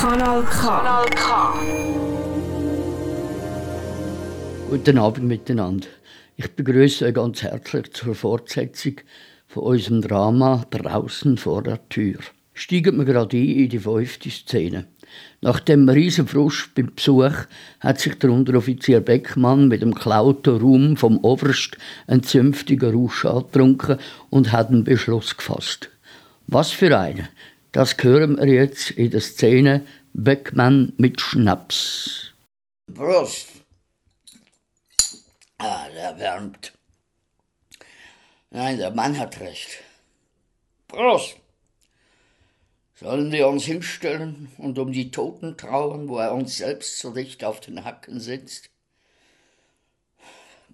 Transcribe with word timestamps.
Kanal 0.00 0.42
K. 0.44 0.60
Kanal 0.60 1.06
K. 1.10 1.54
Guten 4.70 4.98
Abend 4.98 5.26
miteinander. 5.26 5.88
Ich 6.36 6.54
begrüße 6.54 7.06
euch 7.06 7.14
ganz 7.14 7.42
herzlich 7.42 7.92
zur 7.92 8.14
Fortsetzung 8.14 9.00
von 9.46 9.62
unserem 9.64 10.02
Drama 10.02 10.64
Draußen 10.70 11.36
vor 11.36 11.62
der 11.62 11.88
Tür. 11.88 12.18
Steigen 12.54 12.98
wir 12.98 13.04
gerade 13.04 13.36
ein 13.36 13.48
in 13.48 13.68
die 13.70 13.78
fünfte 13.78 14.30
Szene. 14.30 14.86
Nach 15.40 15.60
dem 15.60 15.88
Riesenfrosch 15.88 16.70
beim 16.74 16.94
Besuch 16.94 17.46
hat 17.80 18.00
sich 18.00 18.18
der 18.18 18.30
Unteroffizier 18.30 19.00
Beckmann 19.00 19.68
mit 19.68 19.82
dem 19.82 19.94
klauten 19.94 20.56
Ruhm 20.56 20.96
vom 20.96 21.18
Oberst 21.18 21.78
einen 22.06 22.22
zünftigen 22.22 22.92
Rausch 22.92 23.24
angetrunken 23.24 23.98
und 24.30 24.52
hat 24.52 24.68
einen 24.68 24.84
Beschluss 24.84 25.36
gefasst. 25.36 25.90
Was 26.46 26.70
für 26.70 26.98
einen? 26.98 27.28
Das 27.72 27.96
hören 28.00 28.36
wir 28.38 28.46
jetzt 28.46 28.90
in 28.92 29.10
der 29.10 29.20
Szene 29.20 29.84
Beckmann 30.12 30.92
mit 30.96 31.20
Schnaps. 31.20 32.32
Prost! 32.92 33.48
Ah, 35.58 35.88
der 35.94 36.18
wärmt. 36.18 36.72
Nein, 38.50 38.78
der 38.78 38.90
Mann 38.92 39.18
hat 39.18 39.38
recht. 39.40 39.82
Prost! 40.88 41.36
Sollen 43.00 43.30
wir 43.30 43.46
uns 43.46 43.64
hinstellen 43.64 44.50
und 44.58 44.76
um 44.76 44.90
die 44.90 45.12
Toten 45.12 45.56
trauern, 45.56 46.08
wo 46.08 46.18
er 46.18 46.34
uns 46.34 46.56
selbst 46.56 46.98
so 46.98 47.12
dicht 47.12 47.44
auf 47.44 47.60
den 47.60 47.84
Hacken 47.84 48.18
sitzt? 48.18 48.70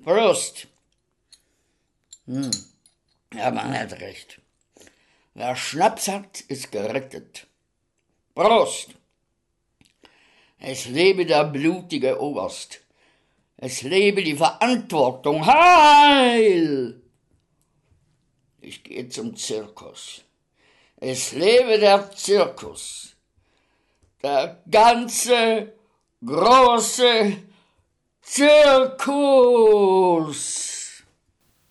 Prost! 0.02 0.68
Hm, 2.24 2.50
der 3.30 3.50
Mann 3.50 3.78
hat 3.78 4.00
recht. 4.00 4.40
Wer 5.34 5.54
Schnaps 5.54 6.08
hat, 6.08 6.40
ist 6.40 6.72
gerettet. 6.72 7.46
Prost! 8.34 8.94
Es 10.58 10.86
lebe 10.86 11.26
der 11.26 11.44
blutige 11.44 12.22
Oberst. 12.22 12.80
Es 13.58 13.82
lebe 13.82 14.24
die 14.24 14.36
Verantwortung. 14.36 15.44
Heil! 15.44 17.02
Ich 18.62 18.82
gehe 18.82 19.10
zum 19.10 19.36
Zirkus. 19.36 20.24
Es 21.06 21.32
lebe 21.32 21.78
der 21.78 22.10
Zirkus. 22.12 23.12
Der 24.22 24.56
ganze 24.70 25.74
große 26.24 27.36
Zirkus. 28.22 29.42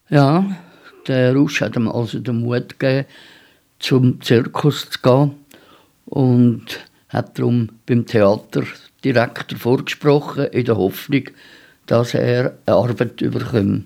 Ja, 0.08 0.56
der 1.08 1.36
Rausch 1.36 1.62
hat 1.62 1.76
ihm 1.76 1.88
also 1.88 2.20
den 2.20 2.42
Mut 2.42 2.80
gegeben, 2.80 3.08
zum 3.80 4.22
Zirkus 4.22 4.88
zu 4.92 5.00
gehen 5.02 5.44
und 6.06 6.86
hat 7.10 7.40
darum 7.40 7.70
beim 7.88 8.06
Theaterdirektor 8.06 9.58
vorgesprochen, 9.58 10.46
in 10.46 10.66
der 10.66 10.78
Hoffnung, 10.78 11.24
dass 11.88 12.14
er 12.14 12.60
eine 12.68 12.78
Arbeit 12.78 13.20
überkommt. 13.20 13.86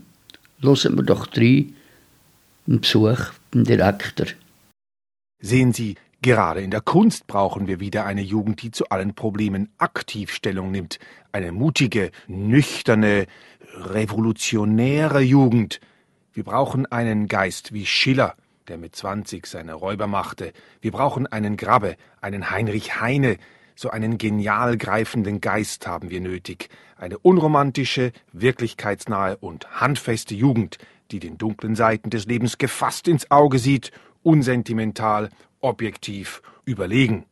Hören 0.59 0.97
wir 0.97 1.03
doch 1.03 1.29
rein, 1.37 1.73
einen 2.67 2.81
Besuch 2.81 3.31
beim 3.51 3.63
Direktor. 3.63 4.27
Sehen 5.39 5.71
Sie, 5.71 5.95
gerade 6.23 6.61
in 6.61 6.71
der 6.71 6.81
Kunst 6.81 7.27
brauchen 7.27 7.67
wir 7.67 7.79
wieder 7.79 8.05
eine 8.05 8.21
Jugend, 8.21 8.63
die 8.63 8.71
zu 8.71 8.89
allen 8.89 9.13
Problemen 9.13 9.69
aktiv 9.77 10.33
Stellung 10.33 10.71
nimmt. 10.71 10.97
Eine 11.31 11.51
mutige, 11.51 12.09
nüchterne, 12.27 13.27
revolutionäre 13.75 15.21
Jugend. 15.21 15.79
Wir 16.33 16.43
brauchen 16.43 16.87
einen 16.87 17.27
Geist 17.27 17.71
wie 17.71 17.85
Schiller, 17.85 18.35
der 18.67 18.77
mit 18.79 18.95
zwanzig 18.95 19.45
seine 19.45 19.75
Räuber 19.75 20.07
machte. 20.07 20.53
Wir 20.81 20.91
brauchen 20.91 21.27
einen 21.27 21.55
Grabbe, 21.55 21.97
einen 22.19 22.49
Heinrich 22.49 22.99
Heine. 22.99 23.37
So 23.75 23.91
einen 23.91 24.17
genial 24.17 24.75
greifenden 24.75 25.39
Geist 25.39 25.85
haben 25.85 26.09
wir 26.09 26.19
nötig. 26.19 26.69
Eine 26.95 27.19
unromantische, 27.19 28.11
wirklichkeitsnahe 28.33 29.37
und 29.37 29.69
handfeste 29.79 30.33
Jugend, 30.33 30.79
die 31.11 31.19
den 31.19 31.37
dunklen 31.37 31.75
Seiten 31.75 32.09
des 32.09 32.25
Lebens 32.25 32.57
gefasst 32.57 33.07
ins 33.07 33.29
Auge 33.29 33.59
sieht 33.59 33.91
unsentimental, 34.27 35.29
objektiv, 35.61 36.41
überlegen. 36.65 37.25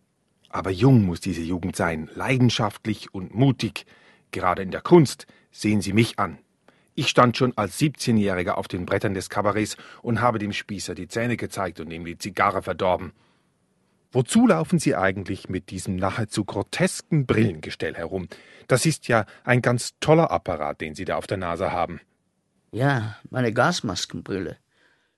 Aber 0.48 0.72
jung 0.72 1.06
muss 1.06 1.20
diese 1.20 1.42
Jugend 1.42 1.76
sein, 1.76 2.10
leidenschaftlich 2.16 3.14
und 3.14 3.36
mutig. 3.36 3.86
Gerade 4.32 4.62
in 4.62 4.72
der 4.72 4.80
Kunst 4.80 5.28
sehen 5.52 5.82
Sie 5.82 5.92
mich 5.92 6.20
an. 6.20 6.38
Ich 6.94 7.10
stand 7.10 7.36
schon 7.36 7.52
als 7.58 7.78
17-Jähriger 7.82 8.52
auf 8.52 8.70
den 8.70 8.86
Brettern 8.86 9.14
des 9.14 9.30
Kabarets 9.30 9.76
und 10.04 10.22
habe 10.22 10.40
dem 10.40 10.54
Spießer 10.54 10.96
die 10.96 11.10
Zähne 11.10 11.36
gezeigt 11.36 11.82
und 11.82 11.92
ihm 11.92 12.06
die 12.06 12.18
Zigarre 12.18 12.62
verdorben. 12.62 13.12
Wozu 14.14 14.48
laufen 14.48 14.80
Sie 14.80 14.96
eigentlich 14.96 15.50
mit 15.50 15.72
diesem 15.72 15.98
nahezu 15.98 16.46
grotesken 16.46 17.26
Brillengestell 17.26 17.96
herum? 17.96 18.30
Das 18.70 18.86
ist 18.86 19.10
ja 19.10 19.26
ein 19.44 19.62
ganz 19.62 19.96
toller 20.00 20.32
Apparat, 20.32 20.80
den 20.80 20.96
Sie 20.96 21.04
da 21.04 21.18
auf 21.18 21.28
der 21.28 21.36
Nase 21.36 21.74
haben. 21.74 22.00
Ja, 22.72 23.18
meine 23.30 23.52
Gasmaskenbrille. 23.52 24.56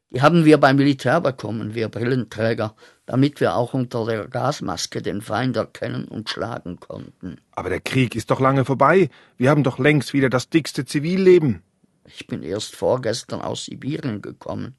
Die 0.09 0.21
haben 0.21 0.45
wir 0.45 0.57
beim 0.57 0.77
Militär 0.77 1.19
bekommen, 1.19 1.75
wir 1.75 1.89
Brillenträger, 1.89 2.75
damit 3.05 3.41
wir 3.41 3.55
auch 3.55 3.73
unter 3.73 4.05
der 4.05 4.27
Gasmaske 4.27 5.01
den 5.01 5.21
Feind 5.21 5.57
erkennen 5.57 6.07
und 6.07 6.29
schlagen 6.29 6.79
konnten. 6.79 7.41
Aber 7.51 7.69
der 7.69 7.81
Krieg 7.81 8.15
ist 8.15 8.31
doch 8.31 8.39
lange 8.39 8.63
vorbei. 8.63 9.09
Wir 9.35 9.49
haben 9.49 9.63
doch 9.63 9.79
längst 9.79 10.13
wieder 10.13 10.29
das 10.29 10.49
dickste 10.49 10.85
Zivilleben. 10.85 11.61
Ich 12.05 12.25
bin 12.25 12.41
erst 12.41 12.73
vorgestern 12.73 13.41
aus 13.41 13.65
Sibirien 13.65 14.21
gekommen. 14.21 14.77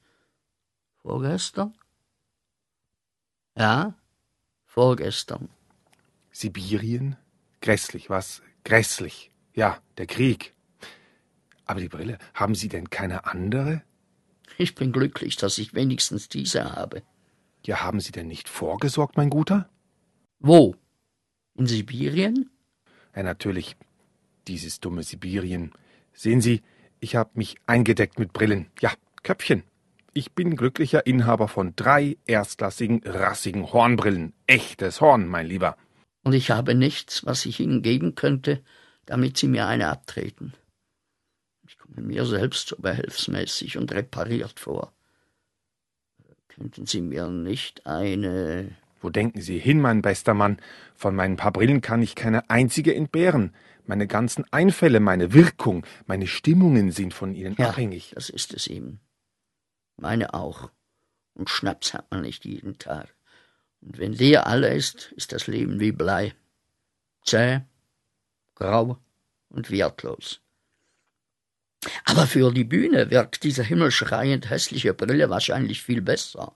Vorgestern? 1.03 1.75
Ja, 3.55 3.95
vorgestern. 4.65 5.51
Sibirien? 6.31 7.17
Grässlich, 7.61 8.09
was? 8.09 8.41
Grässlich. 8.65 9.31
Ja, 9.53 9.79
der 9.99 10.07
Krieg. 10.07 10.55
Aber 11.67 11.81
die 11.81 11.89
Brille, 11.89 12.19
haben 12.33 12.55
Sie 12.55 12.69
denn 12.69 12.89
keine 12.89 13.27
andere? 13.27 13.83
Ich 14.61 14.75
bin 14.75 14.93
glücklich, 14.93 15.37
dass 15.37 15.57
ich 15.59 15.75
wenigstens 15.75 16.29
diese 16.29 16.73
habe. 16.75 17.03
Ja, 17.65 17.83
haben 17.83 18.01
Sie 18.01 18.13
denn 18.13 18.27
nicht 18.27 18.49
vorgesorgt, 18.49 19.17
mein 19.17 19.31
Guter? 19.31 19.69
Wo? 20.41 20.75
In 21.55 21.67
Sibirien? 21.67 22.51
Ja, 23.15 23.23
natürlich. 23.23 23.77
Dieses 24.49 24.81
dumme 24.81 25.03
Sibirien. 25.05 25.73
Sehen 26.13 26.41
Sie, 26.41 26.63
ich 27.01 27.15
habe 27.15 27.31
mich 27.35 27.57
eingedeckt 27.67 28.19
mit 28.19 28.33
Brillen. 28.33 28.67
Ja, 28.81 28.93
Köpfchen. 29.23 29.63
Ich 30.13 30.33
bin 30.33 30.57
glücklicher 30.57 31.07
Inhaber 31.07 31.47
von 31.47 31.75
drei 31.77 32.17
erstklassigen, 32.27 33.03
rassigen 33.05 33.73
Hornbrillen. 33.73 34.33
Echtes 34.47 35.01
Horn, 35.01 35.29
mein 35.29 35.47
Lieber. 35.47 35.77
Und 36.25 36.33
ich 36.33 36.51
habe 36.51 36.75
nichts, 36.75 37.25
was 37.25 37.47
ich 37.47 37.61
Ihnen 37.61 37.83
geben 37.83 38.17
könnte, 38.17 38.63
damit 39.07 39.37
Sie 39.37 39.47
mir 39.47 39.67
eine 39.67 39.89
abtreten 39.89 40.55
mir 41.97 42.27
selbst 42.27 42.69
so 42.69 42.77
behelfsmäßig 42.77 43.79
und 43.79 43.93
repariert 43.93 44.61
vor. 44.61 44.93
Könnten 46.49 46.87
Sie 46.87 47.01
mir 47.01 47.29
nicht 47.29 47.87
eine. 47.87 48.77
Wo 49.01 49.11
denken 49.11 49.41
Sie 49.41 49.59
hin, 49.59 49.81
mein 49.81 50.03
bester 50.03 50.35
Mann? 50.35 50.59
Von 50.97 51.15
meinen 51.15 51.37
paar 51.37 51.53
Brillen 51.53 51.81
kann 51.81 52.03
ich 52.03 52.17
keine 52.17 52.51
einzige 52.51 52.95
entbehren. 52.95 53.55
Meine 53.87 54.07
ganzen 54.07 54.45
Einfälle, 54.53 55.01
meine 55.01 55.33
Wirkung, 55.33 55.87
meine 56.07 56.27
Stimmungen 56.27 56.91
sind 56.91 57.15
von 57.15 57.35
ihnen 57.35 57.55
ja, 57.59 57.71
abhängig. 57.71 58.13
Das 58.15 58.29
ist 58.29 58.53
es 58.53 58.67
eben. 58.67 59.01
Meine 59.97 60.35
auch. 60.35 60.71
Und 61.35 61.49
Schnaps 61.49 61.95
hat 61.95 62.11
man 62.11 62.23
nicht 62.23 62.45
jeden 62.45 62.79
Tag. 62.79 63.15
Und 63.81 63.99
wenn 63.99 64.15
der 64.15 64.47
alle 64.47 64.75
ist, 64.75 65.13
ist 65.13 65.33
das 65.33 65.47
Leben 65.47 65.79
wie 65.79 65.93
Blei. 65.93 66.35
Zäh, 67.25 67.61
grau 68.57 68.99
und 69.49 69.71
wertlos. 69.71 70.41
Aber 72.05 72.27
für 72.27 72.53
die 72.53 72.65
Bühne 72.65 73.11
wirkt 73.11 73.45
diese 73.45 73.63
himmelschreiend 73.63 74.51
hässliche 74.51 74.95
Brille 74.95 75.31
wahrscheinlich 75.31 75.83
viel 75.83 76.01
besser. 76.01 76.55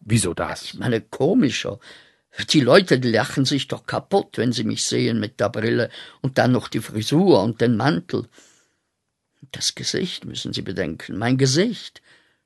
Wieso 0.00 0.34
das? 0.34 0.64
Ich 0.64 0.74
meine, 0.74 1.00
komischer. 1.00 1.78
Die 2.50 2.60
Leute 2.60 2.98
die 2.98 3.10
lachen 3.10 3.44
sich 3.44 3.68
doch 3.68 3.86
kaputt, 3.86 4.38
wenn 4.38 4.52
sie 4.52 4.64
mich 4.64 4.84
sehen 4.84 5.20
mit 5.20 5.38
der 5.38 5.50
Brille 5.50 5.90
und 6.22 6.38
dann 6.38 6.52
noch 6.52 6.68
die 6.68 6.80
Frisur 6.80 7.42
und 7.42 7.60
den 7.60 7.76
Mantel. 7.76 8.28
Das 9.50 9.74
Gesicht 9.74 10.24
müssen 10.24 10.52
Sie 10.52 10.62
bedenken, 10.62 11.18
mein 11.18 11.36
Gesicht. 11.36 12.00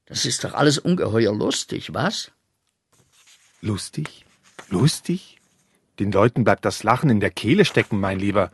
Das 0.07 0.25
ist 0.25 0.45
doch 0.45 0.55
alles 0.55 0.79
ungeheuer 0.79 1.35
lustig, 1.35 1.95
was? 1.95 2.33
Lustig? 3.61 4.25
Lustig? 4.69 5.39
Den 5.99 6.13
Leuten 6.13 6.45
bleibt 6.45 6.65
das 6.65 6.83
Lachen 6.83 7.11
in 7.11 7.21
der 7.21 7.31
Kehle 7.31 7.65
stecken, 7.65 8.01
mein 8.01 8.19
Lieber. 8.19 8.51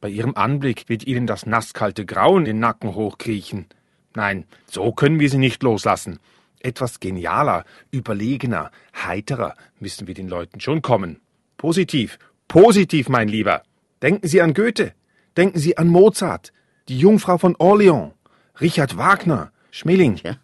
Bei 0.00 0.08
ihrem 0.08 0.34
Anblick 0.34 0.88
wird 0.88 1.06
ihnen 1.06 1.26
das 1.26 1.46
nasskalte 1.46 2.04
Grauen 2.04 2.44
den 2.44 2.58
Nacken 2.58 2.94
hochkriechen. 2.94 3.66
Nein, 4.14 4.46
so 4.66 4.92
können 4.92 5.20
wir 5.20 5.30
sie 5.30 5.38
nicht 5.38 5.62
loslassen. 5.62 6.18
Etwas 6.60 7.00
genialer, 7.00 7.64
überlegener, 7.90 8.70
heiterer 8.94 9.54
müssen 9.78 10.06
wir 10.06 10.14
den 10.14 10.28
Leuten 10.28 10.60
schon 10.60 10.82
kommen. 10.82 11.20
Positiv, 11.56 12.18
positiv, 12.48 13.08
mein 13.08 13.28
Lieber. 13.28 13.62
Denken 14.02 14.28
Sie 14.28 14.40
an 14.42 14.54
Goethe, 14.54 14.92
denken 15.36 15.58
Sie 15.58 15.78
an 15.78 15.88
Mozart, 15.88 16.52
die 16.88 16.98
Jungfrau 16.98 17.38
von 17.38 17.56
Orléans, 17.56 18.12
Richard 18.60 18.96
Wagner, 18.96 19.52
Schmeling. 19.70 20.16
Ja, 20.22 20.36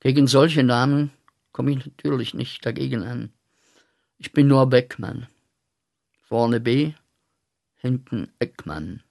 gegen 0.00 0.26
solche 0.26 0.62
Namen 0.62 1.10
komme 1.52 1.72
ich 1.72 1.86
natürlich 1.86 2.34
nicht 2.34 2.64
dagegen 2.66 3.02
an. 3.02 3.32
Ich 4.18 4.32
bin 4.32 4.48
nur 4.48 4.66
Beckmann. 4.66 5.28
Vorne 6.22 6.60
B, 6.60 6.92
hinten 7.84 8.28
Eckmann. 8.38 9.02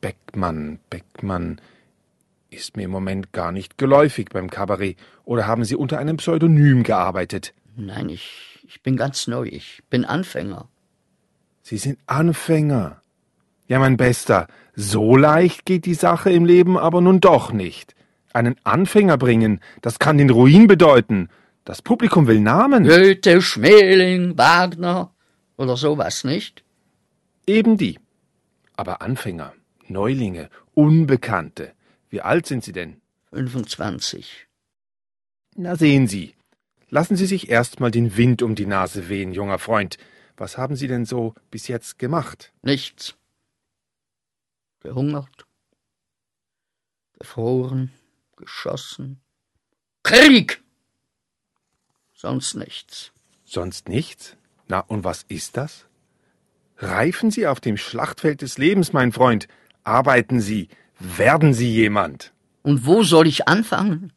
Beckmann, 0.00 0.80
Beckmann 0.90 1.60
ist 2.50 2.76
mir 2.76 2.86
im 2.86 2.90
Moment 2.90 3.32
gar 3.32 3.52
nicht 3.52 3.78
geläufig 3.78 4.30
beim 4.32 4.50
Kabarett. 4.50 4.96
Oder 5.24 5.46
haben 5.46 5.64
Sie 5.64 5.76
unter 5.76 5.98
einem 5.98 6.16
Pseudonym 6.16 6.82
gearbeitet? 6.82 7.54
Nein, 7.76 8.08
ich, 8.08 8.58
ich 8.66 8.82
bin 8.82 8.96
ganz 8.96 9.28
neu. 9.28 9.46
Ich 9.46 9.84
bin 9.90 10.04
Anfänger. 10.04 10.68
Sie 11.62 11.78
sind 11.78 12.00
Anfänger. 12.06 13.00
Ja, 13.68 13.78
mein 13.78 13.96
Bester, 13.96 14.48
so 14.74 15.16
leicht 15.16 15.64
geht 15.64 15.86
die 15.86 15.94
Sache 15.94 16.32
im 16.32 16.44
Leben 16.44 16.76
aber 16.76 17.00
nun 17.00 17.20
doch 17.20 17.52
nicht. 17.52 17.94
Einen 18.32 18.56
Anfänger 18.64 19.18
bringen, 19.18 19.60
das 19.82 20.00
kann 20.00 20.18
den 20.18 20.30
Ruin 20.30 20.66
bedeuten. 20.66 21.28
Das 21.64 21.80
Publikum 21.80 22.26
will 22.26 22.40
Namen. 22.40 22.82
Goethe, 22.82 23.40
Schmeling, 23.40 24.36
Wagner 24.36 25.12
oder 25.56 25.76
sowas, 25.76 26.24
nicht? 26.24 26.64
Eben 27.46 27.76
die. 27.76 27.98
Aber 28.76 29.02
Anfänger, 29.02 29.54
Neulinge, 29.88 30.48
Unbekannte. 30.74 31.74
Wie 32.08 32.20
alt 32.20 32.46
sind 32.46 32.64
Sie 32.64 32.72
denn? 32.72 33.00
25. 33.32 34.46
Na 35.56 35.76
sehen 35.76 36.06
Sie. 36.06 36.34
Lassen 36.88 37.16
Sie 37.16 37.26
sich 37.26 37.48
erst 37.48 37.80
mal 37.80 37.90
den 37.90 38.16
Wind 38.16 38.42
um 38.42 38.54
die 38.54 38.66
Nase 38.66 39.08
wehen, 39.08 39.32
junger 39.32 39.58
Freund. 39.58 39.98
Was 40.36 40.58
haben 40.58 40.76
Sie 40.76 40.88
denn 40.88 41.04
so 41.04 41.34
bis 41.50 41.68
jetzt 41.68 41.98
gemacht? 41.98 42.52
Nichts. 42.62 43.14
Gehungert, 44.80 45.46
gefroren, 47.18 47.92
geschossen. 48.36 49.20
Krieg! 50.02 50.62
Sonst 52.12 52.54
nichts. 52.54 53.12
Sonst 53.44 53.88
nichts? 53.88 54.36
Na, 54.68 54.80
und 54.80 55.04
was 55.04 55.22
ist 55.28 55.56
das? 55.56 55.86
Reifen 56.78 57.30
Sie 57.30 57.46
auf 57.46 57.60
dem 57.60 57.76
Schlachtfeld 57.76 58.42
des 58.42 58.58
Lebens, 58.58 58.92
mein 58.92 59.12
Freund. 59.12 59.48
Arbeiten 59.84 60.40
Sie, 60.40 60.68
werden 60.98 61.54
Sie 61.54 61.72
jemand. 61.72 62.32
Und 62.62 62.86
wo 62.86 63.02
soll 63.02 63.26
ich 63.26 63.48
anfangen? 63.48 64.12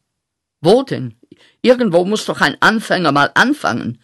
Wo 0.60 0.82
denn? 0.82 1.14
Irgendwo 1.62 2.04
muss 2.04 2.24
doch 2.24 2.40
ein 2.40 2.56
Anfänger 2.60 3.12
mal 3.12 3.30
anfangen. 3.34 4.00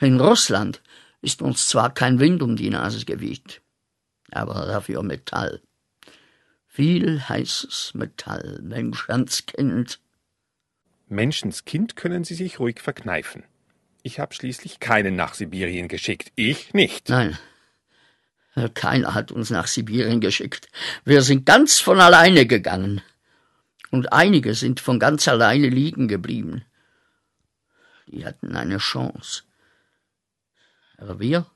In 0.00 0.20
Russland 0.20 0.82
ist 1.20 1.42
uns 1.42 1.68
zwar 1.68 1.92
kein 1.92 2.20
Wind 2.20 2.42
um 2.42 2.56
die 2.56 2.70
Nase 2.70 3.04
geweht, 3.04 3.60
aber 4.30 4.66
dafür 4.66 5.02
Metall. 5.02 5.60
Viel 6.66 7.28
heißes 7.28 7.92
Metall, 7.94 8.60
Menschenskind. 8.62 10.00
Menschenskind 11.08 11.96
können 11.96 12.22
Sie 12.22 12.34
sich 12.34 12.60
ruhig 12.60 12.80
verkneifen. 12.80 13.44
Ich 14.02 14.20
habe 14.20 14.34
schließlich 14.34 14.80
keinen 14.80 15.16
nach 15.16 15.34
Sibirien 15.34 15.88
geschickt. 15.88 16.32
Ich 16.36 16.72
nicht. 16.72 17.08
Nein, 17.08 17.38
keiner 18.74 19.14
hat 19.14 19.30
uns 19.30 19.50
nach 19.50 19.66
Sibirien 19.66 20.20
geschickt. 20.20 20.68
Wir 21.04 21.22
sind 21.22 21.46
ganz 21.46 21.78
von 21.78 22.00
alleine 22.00 22.46
gegangen. 22.46 23.02
Und 23.90 24.12
einige 24.12 24.54
sind 24.54 24.80
von 24.80 24.98
ganz 24.98 25.28
alleine 25.28 25.68
liegen 25.68 26.08
geblieben. 26.08 26.64
Die 28.06 28.24
hatten 28.24 28.56
eine 28.56 28.78
Chance. 28.78 29.42
Aber 30.98 31.20
wir? 31.20 31.46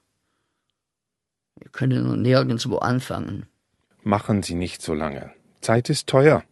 Wir 1.57 1.71
können 1.71 2.23
nirgendwo 2.23 2.79
anfangen. 2.79 3.47
Machen 4.03 4.43
Sie 4.43 4.55
nicht 4.55 4.83
so 4.83 4.95
lange. 4.95 5.33
Zeit 5.61 5.91
ist 5.91 6.09
teuer. 6.09 6.45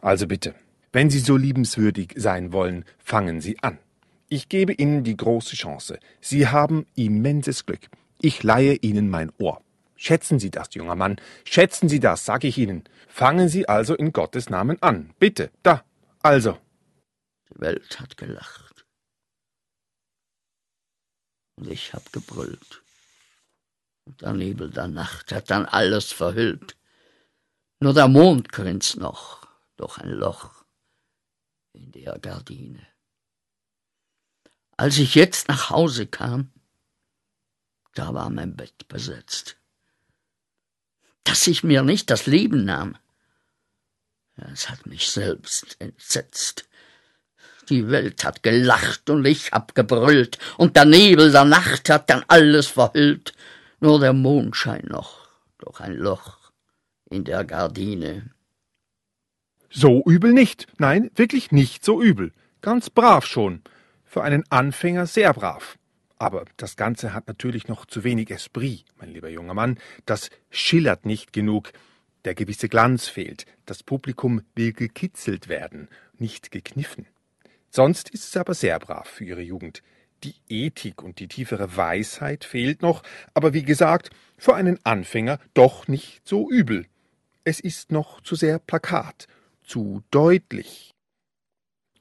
Also 0.00 0.26
bitte, 0.26 0.54
wenn 0.92 1.10
Sie 1.10 1.20
so 1.20 1.36
liebenswürdig 1.36 2.14
sein 2.16 2.52
wollen, 2.52 2.84
fangen 2.98 3.40
Sie 3.40 3.58
an. 3.62 3.78
Ich 4.28 4.48
gebe 4.48 4.74
Ihnen 4.74 5.04
die 5.04 5.16
große 5.16 5.56
Chance. 5.56 5.98
Sie 6.20 6.48
haben 6.48 6.86
immenses 6.94 7.64
Glück. 7.64 7.88
Ich 8.20 8.42
leihe 8.42 8.74
Ihnen 8.74 9.08
mein 9.08 9.32
Ohr. 9.38 9.62
Schätzen 9.96 10.38
Sie 10.38 10.50
das, 10.50 10.74
junger 10.74 10.94
Mann. 10.94 11.16
Schätzen 11.44 11.88
Sie 11.88 11.98
das, 11.98 12.24
sag 12.24 12.44
ich 12.44 12.58
Ihnen. 12.58 12.84
Fangen 13.08 13.48
Sie 13.48 13.68
also 13.68 13.94
in 13.94 14.12
Gottes 14.12 14.50
Namen 14.50 14.80
an. 14.82 15.14
Bitte, 15.18 15.50
da. 15.62 15.84
Also. 16.22 16.58
Die 17.50 17.60
Welt 17.60 17.98
hat 17.98 18.16
gelacht. 18.16 18.84
Und 21.56 21.68
ich 21.70 21.94
hab 21.94 22.12
gebrüllt. 22.12 22.82
Und 24.04 24.20
der 24.22 24.34
Nebel 24.34 24.70
der 24.70 24.88
Nacht 24.88 25.32
hat 25.32 25.50
dann 25.50 25.64
alles 25.64 26.12
verhüllt. 26.12 26.76
Nur 27.80 27.94
der 27.94 28.08
Mond 28.08 28.52
grinst 28.52 28.98
noch 28.98 29.46
durch 29.76 29.98
ein 29.98 30.10
Loch 30.10 30.64
in 31.72 31.92
der 31.92 32.18
Gardine. 32.18 32.86
Als 34.78 34.96
ich 34.98 35.16
jetzt 35.16 35.48
nach 35.48 35.70
Hause 35.70 36.06
kam, 36.06 36.52
da 37.94 38.14
war 38.14 38.30
mein 38.30 38.54
Bett 38.56 38.86
besetzt. 38.86 39.56
Dass 41.24 41.48
ich 41.48 41.64
mir 41.64 41.82
nicht 41.82 42.10
das 42.10 42.26
Leben 42.26 42.64
nahm, 42.64 42.96
es 44.36 44.70
hat 44.70 44.86
mich 44.86 45.10
selbst 45.10 45.76
entsetzt. 45.80 46.68
Die 47.68 47.90
Welt 47.90 48.22
hat 48.22 48.44
gelacht 48.44 49.10
und 49.10 49.24
ich 49.24 49.50
hab 49.50 49.74
gebrüllt, 49.74 50.38
und 50.58 50.76
der 50.76 50.84
Nebel 50.84 51.32
der 51.32 51.44
Nacht 51.44 51.90
hat 51.90 52.08
dann 52.08 52.24
alles 52.28 52.68
verhüllt, 52.68 53.32
nur 53.80 53.98
der 53.98 54.12
Mondschein 54.12 54.86
noch 54.86 55.28
durch 55.58 55.80
ein 55.80 55.96
Loch 55.96 56.52
in 57.10 57.24
der 57.24 57.44
Gardine. 57.44 58.30
So 59.70 60.04
übel 60.06 60.32
nicht. 60.32 60.68
Nein, 60.78 61.10
wirklich 61.16 61.50
nicht 61.50 61.84
so 61.84 62.00
übel. 62.00 62.32
Ganz 62.60 62.90
brav 62.90 63.26
schon. 63.26 63.64
Für 64.18 64.24
einen 64.24 64.42
Anfänger 64.50 65.06
sehr 65.06 65.32
brav. 65.32 65.78
Aber 66.18 66.44
das 66.56 66.74
Ganze 66.74 67.14
hat 67.14 67.28
natürlich 67.28 67.68
noch 67.68 67.86
zu 67.86 68.02
wenig 68.02 68.32
Esprit, 68.32 68.84
mein 68.96 69.10
lieber 69.12 69.28
junger 69.28 69.54
Mann. 69.54 69.78
Das 70.06 70.30
schillert 70.50 71.06
nicht 71.06 71.32
genug. 71.32 71.70
Der 72.24 72.34
gewisse 72.34 72.68
Glanz 72.68 73.06
fehlt. 73.06 73.46
Das 73.64 73.84
Publikum 73.84 74.42
will 74.56 74.72
gekitzelt 74.72 75.46
werden, 75.46 75.86
nicht 76.16 76.50
gekniffen. 76.50 77.06
Sonst 77.70 78.10
ist 78.10 78.24
es 78.24 78.36
aber 78.36 78.54
sehr 78.54 78.80
brav 78.80 79.06
für 79.06 79.22
Ihre 79.22 79.42
Jugend. 79.42 79.84
Die 80.24 80.34
Ethik 80.48 81.00
und 81.00 81.20
die 81.20 81.28
tiefere 81.28 81.76
Weisheit 81.76 82.42
fehlt 82.42 82.82
noch, 82.82 83.04
aber 83.34 83.54
wie 83.54 83.62
gesagt, 83.62 84.10
für 84.36 84.56
einen 84.56 84.84
Anfänger 84.84 85.38
doch 85.54 85.86
nicht 85.86 86.26
so 86.26 86.50
übel. 86.50 86.86
Es 87.44 87.60
ist 87.60 87.92
noch 87.92 88.20
zu 88.22 88.34
sehr 88.34 88.58
plakat, 88.58 89.28
zu 89.62 90.02
deutlich, 90.10 90.90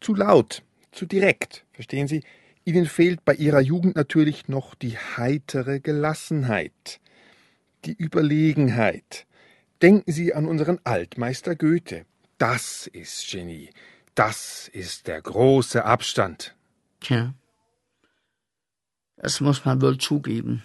zu 0.02 0.16
laut, 0.16 0.64
zu 0.98 1.06
direkt, 1.06 1.66
verstehen 1.72 2.08
Sie? 2.08 2.24
Ihnen 2.66 2.86
fehlt 2.86 3.24
bei 3.24 3.34
Ihrer 3.34 3.62
Jugend 3.62 3.96
natürlich 3.96 4.50
noch 4.50 4.76
die 4.76 4.98
heitere 4.98 5.80
Gelassenheit, 5.80 7.00
die 7.86 7.94
Überlegenheit. 7.94 9.26
Denken 9.82 10.12
Sie 10.12 10.34
an 10.34 10.48
unseren 10.48 10.80
Altmeister 10.84 11.56
Goethe. 11.56 12.06
Das 12.38 12.88
ist 12.88 13.30
Genie. 13.32 13.70
Das 14.16 14.68
ist 14.74 15.08
der 15.08 15.22
große 15.22 15.86
Abstand. 15.86 16.56
Tja, 17.00 17.34
das 19.18 19.42
muss 19.42 19.66
man 19.66 19.82
wohl 19.82 19.98
zugeben. 19.98 20.64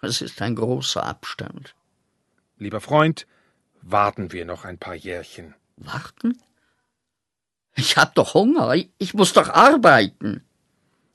Es 0.00 0.22
ist 0.22 0.40
ein 0.40 0.54
großer 0.54 1.04
Abstand. 1.04 1.74
Lieber 2.58 2.80
Freund, 2.80 3.26
warten 3.82 4.32
wir 4.32 4.44
noch 4.44 4.64
ein 4.64 4.78
paar 4.78 4.94
Jährchen. 4.94 5.54
Warten? 5.76 6.38
Ich 7.74 7.96
hab 7.96 8.14
doch 8.14 8.34
Hunger. 8.34 8.74
Ich 8.98 9.14
muss 9.14 9.32
doch 9.32 9.48
arbeiten. 9.48 10.44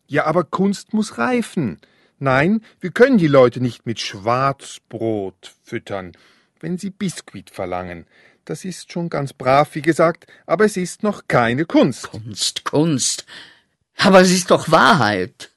Ja, 0.07 0.25
aber 0.25 0.43
Kunst 0.43 0.93
muss 0.93 1.17
reifen. 1.17 1.79
Nein, 2.17 2.61
wir 2.81 2.91
können 2.91 3.17
die 3.17 3.27
Leute 3.27 3.61
nicht 3.61 3.85
mit 3.85 3.99
Schwarzbrot 3.99 5.55
füttern, 5.63 6.11
wenn 6.59 6.77
sie 6.77 6.89
Biskuit 6.89 7.49
verlangen. 7.49 8.05
Das 8.43 8.65
ist 8.65 8.91
schon 8.91 9.09
ganz 9.09 9.31
brav, 9.31 9.75
wie 9.75 9.81
gesagt, 9.81 10.27
aber 10.45 10.65
es 10.65 10.75
ist 10.75 11.03
noch 11.03 11.27
keine 11.27 11.65
Kunst. 11.65 12.09
Kunst, 12.09 12.65
Kunst. 12.65 13.25
Aber 13.95 14.21
es 14.21 14.31
ist 14.31 14.51
doch 14.51 14.71
Wahrheit. 14.71 15.51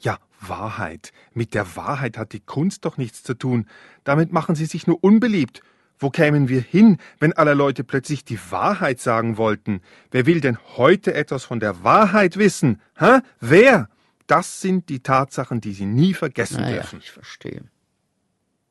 Ja, 0.00 0.18
Wahrheit. 0.40 1.12
Mit 1.32 1.54
der 1.54 1.76
Wahrheit 1.76 2.18
hat 2.18 2.32
die 2.32 2.40
Kunst 2.40 2.84
doch 2.84 2.96
nichts 2.98 3.22
zu 3.22 3.34
tun. 3.34 3.68
Damit 4.04 4.32
machen 4.32 4.54
sie 4.54 4.66
sich 4.66 4.86
nur 4.86 5.02
unbeliebt. 5.02 5.62
Wo 5.98 6.10
kämen 6.10 6.48
wir 6.48 6.60
hin, 6.60 6.98
wenn 7.18 7.32
alle 7.32 7.54
Leute 7.54 7.82
plötzlich 7.82 8.24
die 8.24 8.38
Wahrheit 8.50 9.00
sagen 9.00 9.36
wollten? 9.36 9.80
Wer 10.10 10.26
will 10.26 10.40
denn 10.40 10.58
heute 10.76 11.12
etwas 11.14 11.44
von 11.44 11.58
der 11.58 11.82
Wahrheit 11.82 12.36
wissen? 12.36 12.80
Hä? 12.96 13.20
Wer? 13.40 13.88
Das 14.28 14.60
sind 14.60 14.88
die 14.90 15.00
Tatsachen, 15.00 15.60
die 15.60 15.72
Sie 15.72 15.86
nie 15.86 16.14
vergessen 16.14 16.60
naja, 16.60 16.76
dürfen. 16.76 16.98
ich 17.00 17.10
verstehe. 17.10 17.64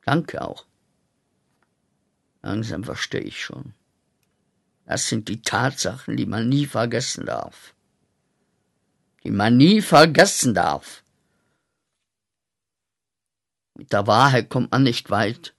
Danke 0.04 0.40
auch. 0.40 0.66
Langsam 2.42 2.84
verstehe 2.84 3.20
ich 3.20 3.42
schon. 3.42 3.74
Das 4.86 5.08
sind 5.08 5.28
die 5.28 5.42
Tatsachen, 5.42 6.16
die 6.16 6.24
man 6.24 6.48
nie 6.48 6.64
vergessen 6.66 7.26
darf. 7.26 7.74
Die 9.24 9.30
man 9.30 9.56
nie 9.56 9.82
vergessen 9.82 10.54
darf. 10.54 11.02
Mit 13.74 13.92
der 13.92 14.06
Wahrheit 14.06 14.48
kommt 14.48 14.70
man 14.70 14.82
nicht 14.82 15.10
weit. 15.10 15.54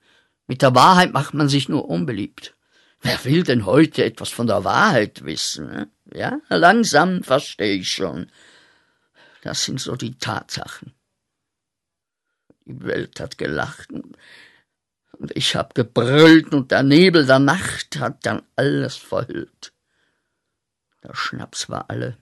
Mit 0.50 0.64
der 0.64 0.74
Wahrheit 0.74 1.14
macht 1.14 1.36
man 1.36 1.48
sich 1.48 1.70
nur 1.70 1.88
unbeliebt. 1.88 2.58
Wer 3.02 3.24
will 3.24 3.44
denn 3.44 3.68
heute 3.68 4.04
etwas 4.04 4.30
von 4.30 4.48
der 4.48 4.64
Wahrheit 4.64 5.24
wissen? 5.24 5.68
Ne? 5.68 5.92
Ja, 6.12 6.42
langsam 6.50 7.22
verstehe 7.22 7.76
ich 7.76 7.92
schon. 7.92 8.32
Das 9.44 9.64
sind 9.64 9.80
so 9.80 9.96
die 9.96 10.18
Tatsachen. 10.18 10.96
Die 12.66 12.84
Welt 12.84 13.20
hat 13.20 13.38
gelacht 13.38 13.92
und 13.92 14.18
ich 15.36 15.56
hab 15.56 15.76
gebrüllt 15.76 16.52
und 16.52 16.72
der 16.72 16.82
Nebel 16.82 17.28
der 17.28 17.38
Nacht 17.38 18.00
hat 18.00 18.26
dann 18.26 18.42
alles 18.56 18.96
verhüllt. 18.96 19.72
Der 21.04 21.14
Schnaps 21.14 21.70
war 21.70 21.92
alle 21.92 22.18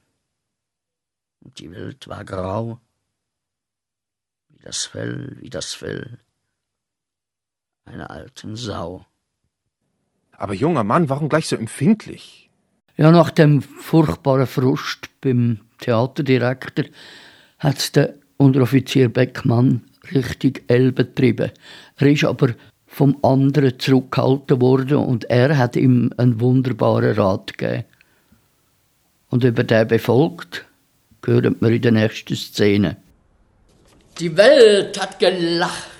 und 1.39 1.59
die 1.59 1.71
Welt 1.71 2.09
war 2.09 2.25
grau, 2.25 2.81
wie 4.49 4.59
das 4.59 4.85
Fell, 4.85 5.37
wie 5.39 5.49
das 5.49 5.73
Fell 5.73 6.19
einer 7.87 8.11
alten 8.11 8.55
Sau. 8.55 9.05
Aber 10.31 10.53
junger 10.53 10.83
Mann, 10.83 11.09
warum 11.09 11.29
gleich 11.29 11.47
so 11.47 11.55
empfindlich? 11.55 12.49
Ja, 12.95 13.11
nach 13.11 13.31
dem 13.31 13.61
furchtbaren 13.61 14.47
Frust 14.47 15.09
beim 15.21 15.61
Theaterdirektor 15.79 16.85
hat 17.59 17.95
der 17.95 18.15
Unteroffizier 18.37 19.09
Beckmann 19.09 19.83
richtig 20.13 20.63
L 20.67 20.91
betrieben. 20.91 21.51
Er 21.97 22.07
ist 22.07 22.23
aber 22.23 22.53
vom 22.85 23.17
anderen 23.23 23.79
zurückgehalten 23.79 24.61
worden 24.61 24.97
und 24.97 25.25
er 25.25 25.57
hat 25.57 25.75
ihm 25.75 26.11
einen 26.17 26.39
wunderbaren 26.39 27.15
Rat 27.15 27.57
gegeben. 27.57 27.85
Und 29.29 29.43
über 29.43 29.63
den 29.63 29.87
befolgt, 29.87 30.65
hören 31.25 31.57
wir 31.59 31.69
in 31.69 31.81
der 31.81 31.91
nächsten 31.91 32.35
Szene. 32.35 32.97
Die 34.19 34.35
Welt 34.37 34.99
hat 34.99 35.19
gelacht 35.19 35.96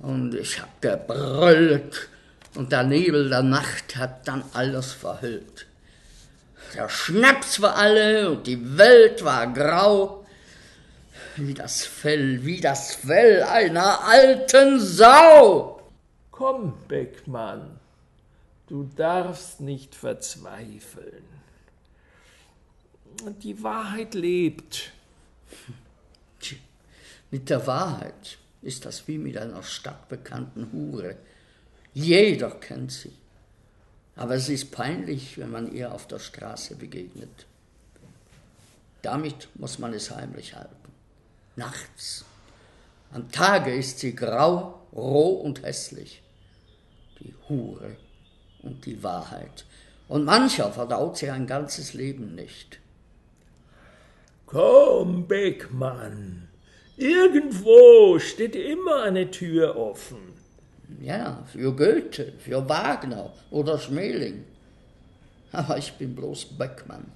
und 0.00 0.34
ich 0.34 0.60
hab 0.60 0.80
gebrüllt 0.80 2.08
und 2.54 2.72
der 2.72 2.82
Nebel 2.82 3.28
der 3.28 3.42
Nacht 3.42 3.96
hat 3.96 4.26
dann 4.26 4.44
alles 4.52 4.92
verhüllt. 4.92 5.66
Der 6.74 6.88
Schnaps 6.88 7.60
war 7.60 7.76
alle 7.76 8.30
und 8.30 8.46
die 8.46 8.78
Welt 8.78 9.24
war 9.24 9.52
grau, 9.52 10.26
wie 11.36 11.54
das 11.54 11.84
Fell, 11.84 12.44
wie 12.44 12.60
das 12.60 12.94
Fell 12.94 13.42
einer 13.42 14.04
alten 14.04 14.80
Sau. 14.80 15.82
Komm, 16.30 16.74
Beckmann, 16.88 17.78
du 18.68 18.88
darfst 18.96 19.60
nicht 19.60 19.94
verzweifeln. 19.94 21.24
Die 23.42 23.62
Wahrheit 23.62 24.14
lebt. 24.14 24.92
Mit 27.30 27.50
der 27.50 27.66
Wahrheit 27.66 28.38
ist 28.62 28.84
das 28.84 29.06
wie 29.08 29.18
mit 29.18 29.36
einer 29.36 29.62
stadtbekannten 29.62 30.72
Hure. 30.72 31.16
Jeder 31.92 32.50
kennt 32.50 32.92
sie. 32.92 33.12
Aber 34.16 34.34
es 34.34 34.48
ist 34.48 34.70
peinlich, 34.70 35.38
wenn 35.38 35.50
man 35.50 35.72
ihr 35.72 35.92
auf 35.92 36.06
der 36.06 36.18
Straße 36.18 36.76
begegnet. 36.76 37.46
Damit 39.02 39.48
muss 39.54 39.78
man 39.78 39.94
es 39.94 40.10
heimlich 40.10 40.54
halten. 40.54 40.92
Nachts. 41.56 42.24
Am 43.12 43.30
Tage 43.30 43.74
ist 43.74 43.98
sie 43.98 44.14
grau, 44.14 44.82
roh 44.92 45.40
und 45.40 45.62
hässlich. 45.62 46.22
Die 47.20 47.34
Hure 47.48 47.96
und 48.62 48.84
die 48.84 49.02
Wahrheit. 49.02 49.64
Und 50.06 50.24
mancher 50.24 50.70
verdaut 50.72 51.16
sie 51.16 51.30
ein 51.30 51.46
ganzes 51.46 51.94
Leben 51.94 52.34
nicht. 52.34 52.78
Komm, 54.44 55.26
Beckmann. 55.26 56.49
Irgendwo 57.00 58.18
steht 58.18 58.54
immer 58.54 59.04
eine 59.04 59.30
Tür 59.30 59.74
offen. 59.74 60.18
Ja, 61.00 61.42
für 61.50 61.74
Goethe, 61.74 62.34
für 62.38 62.68
Wagner 62.68 63.32
oder 63.50 63.78
Schmeling. 63.78 64.44
Aber 65.50 65.78
ich 65.78 65.94
bin 65.94 66.14
bloß 66.14 66.58
Beckmann. 66.58 67.10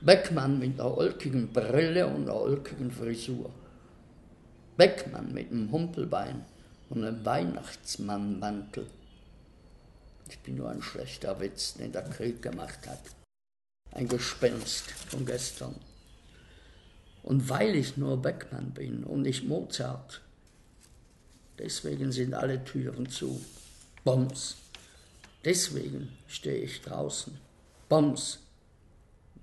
Beckmann 0.00 0.58
mit 0.58 0.80
einer 0.80 0.96
olkigen 0.96 1.52
Brille 1.52 2.06
und 2.06 2.22
einer 2.22 2.40
olkigen 2.40 2.90
Frisur. 2.90 3.50
Beckmann 4.78 5.34
mit 5.34 5.50
einem 5.50 5.70
Humpelbein 5.70 6.46
und 6.88 7.04
einem 7.04 7.22
Weihnachtsmannmantel. 7.26 8.86
Ich 10.30 10.38
bin 10.38 10.56
nur 10.56 10.70
ein 10.70 10.80
schlechter 10.80 11.38
Witz, 11.40 11.74
den 11.74 11.92
der 11.92 12.04
Krieg 12.04 12.40
gemacht 12.40 12.86
hat. 12.86 13.02
Ein 13.92 14.08
Gespenst 14.08 14.90
von 14.90 15.26
gestern. 15.26 15.74
Und 17.28 17.50
weil 17.50 17.76
ich 17.76 17.98
nur 17.98 18.22
Beckmann 18.22 18.70
bin 18.70 19.04
und 19.04 19.20
nicht 19.20 19.44
Mozart, 19.44 20.22
deswegen 21.58 22.10
sind 22.10 22.32
alle 22.32 22.64
Türen 22.64 23.06
zu. 23.06 23.38
Bombs. 24.02 24.56
Deswegen 25.44 26.16
stehe 26.26 26.64
ich 26.64 26.80
draußen. 26.80 27.38
Bombs. 27.90 28.38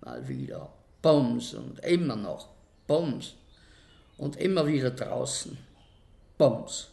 Mal 0.01 0.27
wieder. 0.27 0.74
Bombs 1.04 1.54
und 1.54 1.77
immer 1.82 2.15
noch. 2.15 2.50
Bombs. 2.88 3.36
Und 4.18 4.38
immer 4.38 4.65
wieder 4.65 4.89
draußen. 4.89 5.56
Bombs. 6.39 6.89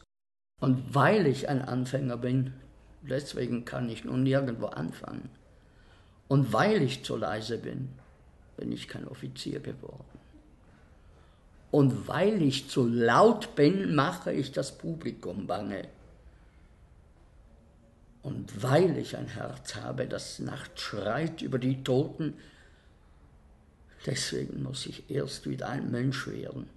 Und 0.61 0.95
weil 0.95 1.27
ich 1.27 1.49
ein 1.49 1.63
Anfänger 1.63 2.19
bin, 2.19 2.53
deswegen 3.01 3.65
kann 3.65 3.89
ich 3.89 4.05
nun 4.05 4.25
nirgendwo 4.25 4.67
anfangen. 4.67 5.31
Und 6.29 6.53
weil 6.53 6.83
ich 6.83 7.03
zu 7.03 7.17
leise 7.17 7.57
bin, 7.57 7.89
bin 8.59 8.71
ich 8.71 8.89
kein 8.89 9.09
Offizier 9.09 9.61
geworden. 9.61 10.12
Und 11.73 12.07
weil 12.07 12.43
ich 12.43 12.69
zu 12.69 12.87
laut 12.87 13.55
bin, 13.55 13.95
mache 13.95 14.31
ich 14.31 14.52
das 14.52 14.76
Publikum 14.76 15.47
bange. 15.47 15.88
Und 18.21 18.62
weil 18.62 18.99
ich 18.99 19.17
ein 19.17 19.26
Herz 19.26 19.76
habe, 19.76 20.07
das 20.07 20.38
nachts 20.38 20.83
schreit 20.83 21.41
über 21.41 21.59
die 21.59 21.83
Toten, 21.83 22.35
deswegen 24.05 24.62
muss 24.62 24.85
ich 24.85 25.11
erst 25.11 25.49
wieder 25.49 25.71
ein 25.71 25.91
Mensch 25.91 26.26
werden, 26.26 26.69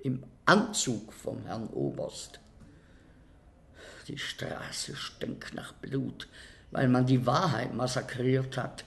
im 0.00 0.22
Anzug 0.44 1.14
vom 1.14 1.46
Herrn 1.46 1.68
Oberst. 1.68 2.38
Die 4.08 4.18
Straße 4.18 4.94
stinkt 4.94 5.54
nach 5.54 5.72
Blut, 5.72 6.28
weil 6.70 6.88
man 6.88 7.06
die 7.06 7.24
Wahrheit 7.24 7.72
massakriert 7.72 8.58
hat. 8.58 8.84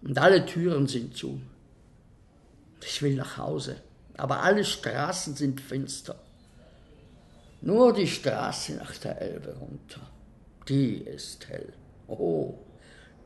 Und 0.00 0.18
alle 0.18 0.46
Türen 0.46 0.86
sind 0.86 1.14
zu. 1.14 1.38
Ich 2.80 3.02
will 3.02 3.14
nach 3.14 3.36
Hause 3.36 3.82
aber 4.18 4.42
alle 4.42 4.64
Straßen 4.64 5.36
sind 5.36 5.60
finster. 5.60 6.16
Nur 7.60 7.92
die 7.92 8.06
Straße 8.06 8.74
nach 8.74 8.96
der 8.98 9.20
Elbe 9.20 9.56
runter, 9.58 10.00
die 10.68 10.98
ist 10.98 11.48
hell. 11.48 11.72
Oh, 12.06 12.54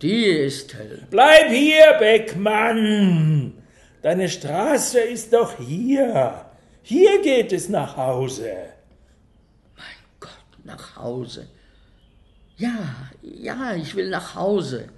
die 0.01 0.25
ist 0.25 0.75
hell. 0.75 1.07
Bleib 1.11 1.51
hier, 1.51 1.95
Beckmann! 1.99 3.55
Deine 4.03 4.29
Straße 4.29 5.01
ist 5.01 5.33
doch 5.33 5.59
hier. 5.59 6.47
Hier 6.83 7.23
geht 7.23 7.53
es 7.53 7.69
nach 7.69 7.97
Hause. 7.97 8.53
Mein 9.77 10.03
Gott, 10.19 10.65
nach 10.65 10.97
Hause. 10.97 11.49
Ja, 12.57 13.11
ja, 13.23 13.75
ich 13.75 13.95
will 13.95 14.11
nach 14.11 14.35
Hause. 14.35 14.89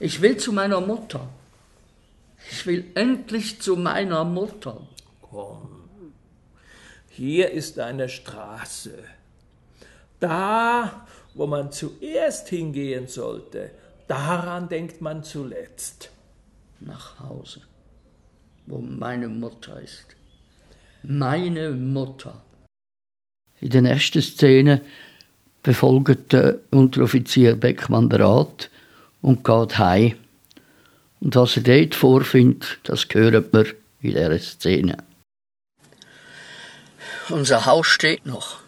Ich 0.00 0.20
will 0.20 0.36
zu 0.36 0.52
meiner 0.52 0.80
Mutter. 0.80 1.28
Ich 2.50 2.66
will 2.66 2.90
endlich 2.94 3.60
zu 3.60 3.76
meiner 3.76 4.24
Mutter. 4.24 4.86
Komm, 5.34 6.12
hier 7.08 7.50
ist 7.50 7.80
eine 7.80 8.08
Straße. 8.08 8.96
Da, 10.20 11.08
wo 11.34 11.48
man 11.48 11.72
zuerst 11.72 12.48
hingehen 12.50 13.08
sollte, 13.08 13.72
daran 14.06 14.68
denkt 14.68 15.00
man 15.00 15.24
zuletzt. 15.24 16.10
Nach 16.78 17.18
Hause, 17.18 17.62
wo 18.66 18.78
meine 18.78 19.26
Mutter 19.26 19.80
ist. 19.80 20.06
Meine 21.02 21.72
Mutter. 21.72 22.40
In 23.60 23.70
der 23.70 23.82
nächsten 23.82 24.22
Szene 24.22 24.82
befolgt 25.64 26.32
der 26.32 26.60
Unteroffizier 26.70 27.56
Beckmann 27.56 28.08
den 28.08 28.22
Rat 28.22 28.70
und 29.20 29.42
geht 29.42 29.78
heim. 29.78 30.14
Und 31.18 31.34
was 31.34 31.56
er 31.56 31.64
dort 31.64 31.96
vorfindet, 31.96 32.78
das 32.84 33.08
hören 33.10 33.46
wir 33.50 33.66
in 34.00 34.10
dieser 34.10 34.38
Szene. 34.38 34.96
Unser 37.30 37.64
Haus 37.64 37.86
steht 37.86 38.26
noch. 38.26 38.60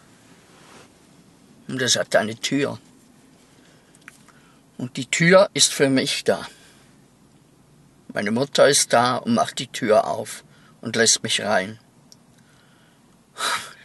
Und 1.67 1.79
es 1.81 1.95
hat 1.95 2.15
eine 2.15 2.35
Tür. 2.35 2.79
Und 4.77 4.97
die 4.97 5.05
Tür 5.05 5.49
ist 5.53 5.73
für 5.73 5.89
mich 5.89 6.23
da. 6.23 6.47
Meine 8.07 8.31
Mutter 8.31 8.67
ist 8.67 8.93
da 8.93 9.17
und 9.17 9.35
macht 9.35 9.59
die 9.59 9.67
Tür 9.67 10.07
auf 10.07 10.43
und 10.81 10.95
lässt 10.95 11.21
mich 11.21 11.41
rein. 11.41 11.79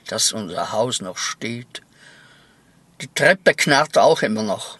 Dass 0.06 0.32
unser 0.32 0.72
Haus 0.72 1.02
noch 1.02 1.18
steht. 1.18 1.82
Die 3.02 3.08
Treppe 3.08 3.54
knarrt 3.54 3.98
auch 3.98 4.22
immer 4.22 4.42
noch. 4.42 4.78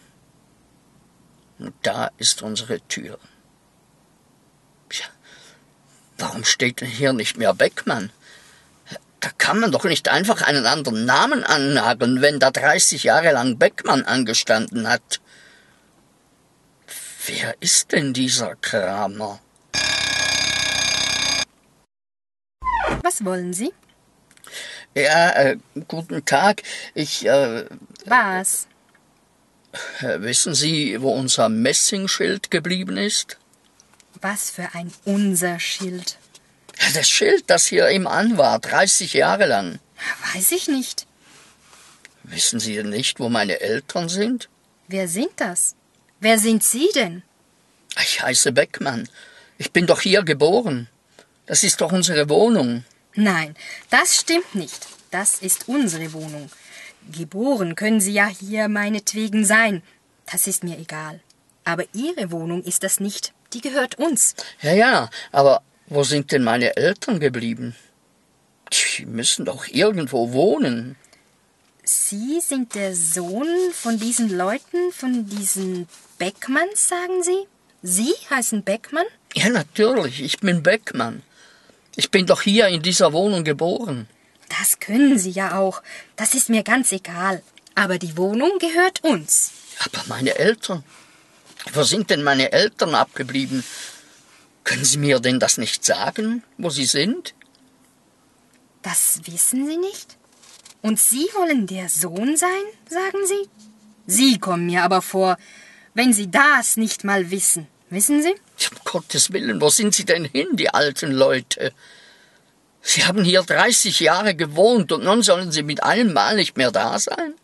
Und 1.58 1.74
da 1.82 2.10
ist 2.16 2.40
unsere 2.40 2.80
Tür. 2.88 3.18
Tja, 4.88 5.06
warum 6.16 6.44
steht 6.44 6.80
denn 6.80 6.88
hier 6.88 7.12
nicht 7.12 7.36
mehr 7.36 7.52
Beckmann? 7.52 8.10
Da 9.22 9.30
kann 9.38 9.60
man 9.60 9.70
doch 9.70 9.84
nicht 9.84 10.08
einfach 10.08 10.42
einen 10.42 10.66
anderen 10.66 11.04
Namen 11.04 11.44
annageln, 11.44 12.20
wenn 12.22 12.40
da 12.40 12.50
30 12.50 13.04
Jahre 13.04 13.30
lang 13.30 13.56
Beckmann 13.56 14.02
angestanden 14.04 14.88
hat. 14.88 15.20
Wer 17.26 17.54
ist 17.60 17.92
denn 17.92 18.12
dieser 18.12 18.56
Kramer? 18.56 19.38
Was 23.02 23.24
wollen 23.24 23.54
Sie? 23.54 23.72
Ja, 24.94 25.30
äh, 25.30 25.56
guten 25.86 26.24
Tag. 26.24 26.64
Ich, 26.94 27.24
äh, 27.24 27.64
Was? 28.04 28.66
äh, 30.00 30.20
wissen 30.20 30.54
Sie, 30.56 31.00
wo 31.00 31.12
unser 31.12 31.48
Messingschild 31.48 32.50
geblieben 32.50 32.96
ist? 32.96 33.38
Was 34.20 34.50
für 34.50 34.74
ein 34.74 34.92
unser 35.04 35.60
Schild. 35.60 36.18
Das 36.94 37.08
Schild, 37.08 37.44
das 37.48 37.66
hier 37.66 37.88
im 37.88 38.06
an 38.06 38.36
war, 38.38 38.58
30 38.58 39.12
Jahre 39.14 39.46
lang. 39.46 39.78
Weiß 40.34 40.52
ich 40.52 40.68
nicht. 40.68 41.06
Wissen 42.24 42.60
Sie 42.60 42.74
denn 42.74 42.90
nicht, 42.90 43.18
wo 43.20 43.28
meine 43.28 43.60
Eltern 43.60 44.08
sind? 44.08 44.48
Wer 44.88 45.08
sind 45.08 45.32
das? 45.36 45.74
Wer 46.20 46.38
sind 46.38 46.62
Sie 46.62 46.88
denn? 46.94 47.22
Ich 48.00 48.22
heiße 48.22 48.52
Beckmann. 48.52 49.08
Ich 49.58 49.72
bin 49.72 49.86
doch 49.86 50.00
hier 50.00 50.22
geboren. 50.22 50.88
Das 51.46 51.64
ist 51.64 51.80
doch 51.80 51.92
unsere 51.92 52.28
Wohnung. 52.28 52.84
Nein, 53.14 53.56
das 53.90 54.16
stimmt 54.16 54.54
nicht. 54.54 54.86
Das 55.10 55.38
ist 55.40 55.68
unsere 55.68 56.12
Wohnung. 56.12 56.50
Geboren 57.10 57.74
können 57.74 58.00
Sie 58.00 58.12
ja 58.12 58.26
hier 58.26 58.68
meinetwegen 58.68 59.44
sein. 59.44 59.82
Das 60.30 60.46
ist 60.46 60.64
mir 60.64 60.78
egal. 60.78 61.20
Aber 61.64 61.84
Ihre 61.92 62.30
Wohnung 62.30 62.62
ist 62.62 62.82
das 62.82 63.00
nicht. 63.00 63.32
Die 63.52 63.60
gehört 63.60 63.96
uns. 63.96 64.34
Ja, 64.62 64.72
ja, 64.72 65.10
aber 65.32 65.62
wo 65.94 66.04
sind 66.04 66.32
denn 66.32 66.42
meine 66.42 66.76
Eltern 66.76 67.20
geblieben? 67.20 67.74
Die 68.72 69.06
müssen 69.06 69.44
doch 69.44 69.66
irgendwo 69.68 70.32
wohnen. 70.32 70.96
Sie 71.84 72.40
sind 72.40 72.74
der 72.74 72.94
Sohn 72.94 73.48
von 73.72 73.98
diesen 73.98 74.30
Leuten, 74.30 74.92
von 74.92 75.26
diesen 75.26 75.88
Beckmanns, 76.18 76.88
sagen 76.88 77.22
Sie? 77.22 77.46
Sie 77.82 78.14
heißen 78.30 78.62
Beckmann? 78.62 79.04
Ja, 79.34 79.48
natürlich, 79.48 80.22
ich 80.22 80.38
bin 80.38 80.62
Beckmann. 80.62 81.22
Ich 81.96 82.10
bin 82.10 82.26
doch 82.26 82.42
hier 82.42 82.68
in 82.68 82.82
dieser 82.82 83.12
Wohnung 83.12 83.44
geboren. 83.44 84.08
Das 84.48 84.78
können 84.78 85.18
Sie 85.18 85.30
ja 85.30 85.58
auch. 85.58 85.82
Das 86.16 86.34
ist 86.34 86.48
mir 86.48 86.62
ganz 86.62 86.92
egal. 86.92 87.42
Aber 87.74 87.98
die 87.98 88.16
Wohnung 88.16 88.58
gehört 88.58 89.02
uns. 89.02 89.50
Aber 89.84 90.02
meine 90.08 90.36
Eltern? 90.36 90.84
Wo 91.72 91.82
sind 91.82 92.10
denn 92.10 92.22
meine 92.22 92.52
Eltern 92.52 92.94
abgeblieben? 92.94 93.64
Können 94.64 94.84
Sie 94.84 94.98
mir 94.98 95.20
denn 95.20 95.40
das 95.40 95.58
nicht 95.58 95.84
sagen, 95.84 96.42
wo 96.58 96.70
sie 96.70 96.86
sind? 96.86 97.34
Das 98.82 99.20
wissen 99.24 99.66
Sie 99.66 99.76
nicht? 99.76 100.16
Und 100.82 100.98
Sie 100.98 101.28
wollen 101.34 101.66
der 101.66 101.88
Sohn 101.88 102.36
sein, 102.36 102.64
sagen 102.88 103.26
Sie? 103.26 103.48
Sie 104.06 104.38
kommen 104.38 104.66
mir 104.66 104.82
aber 104.82 105.02
vor, 105.02 105.36
wenn 105.94 106.12
Sie 106.12 106.30
das 106.30 106.76
nicht 106.76 107.04
mal 107.04 107.30
wissen. 107.30 107.66
Wissen 107.90 108.22
Sie? 108.22 108.32
Um 108.32 108.78
Gottes 108.84 109.32
Willen, 109.32 109.60
wo 109.60 109.68
sind 109.68 109.94
Sie 109.94 110.04
denn 110.04 110.24
hin, 110.24 110.48
die 110.52 110.70
alten 110.70 111.12
Leute? 111.12 111.72
Sie 112.80 113.04
haben 113.04 113.22
hier 113.22 113.42
30 113.42 114.00
Jahre 114.00 114.34
gewohnt 114.34 114.90
und 114.90 115.04
nun 115.04 115.22
sollen 115.22 115.52
Sie 115.52 115.62
mit 115.62 115.82
einem 115.82 116.12
Mal 116.12 116.36
nicht 116.36 116.56
mehr 116.56 116.72
da 116.72 116.98
sein? 116.98 117.34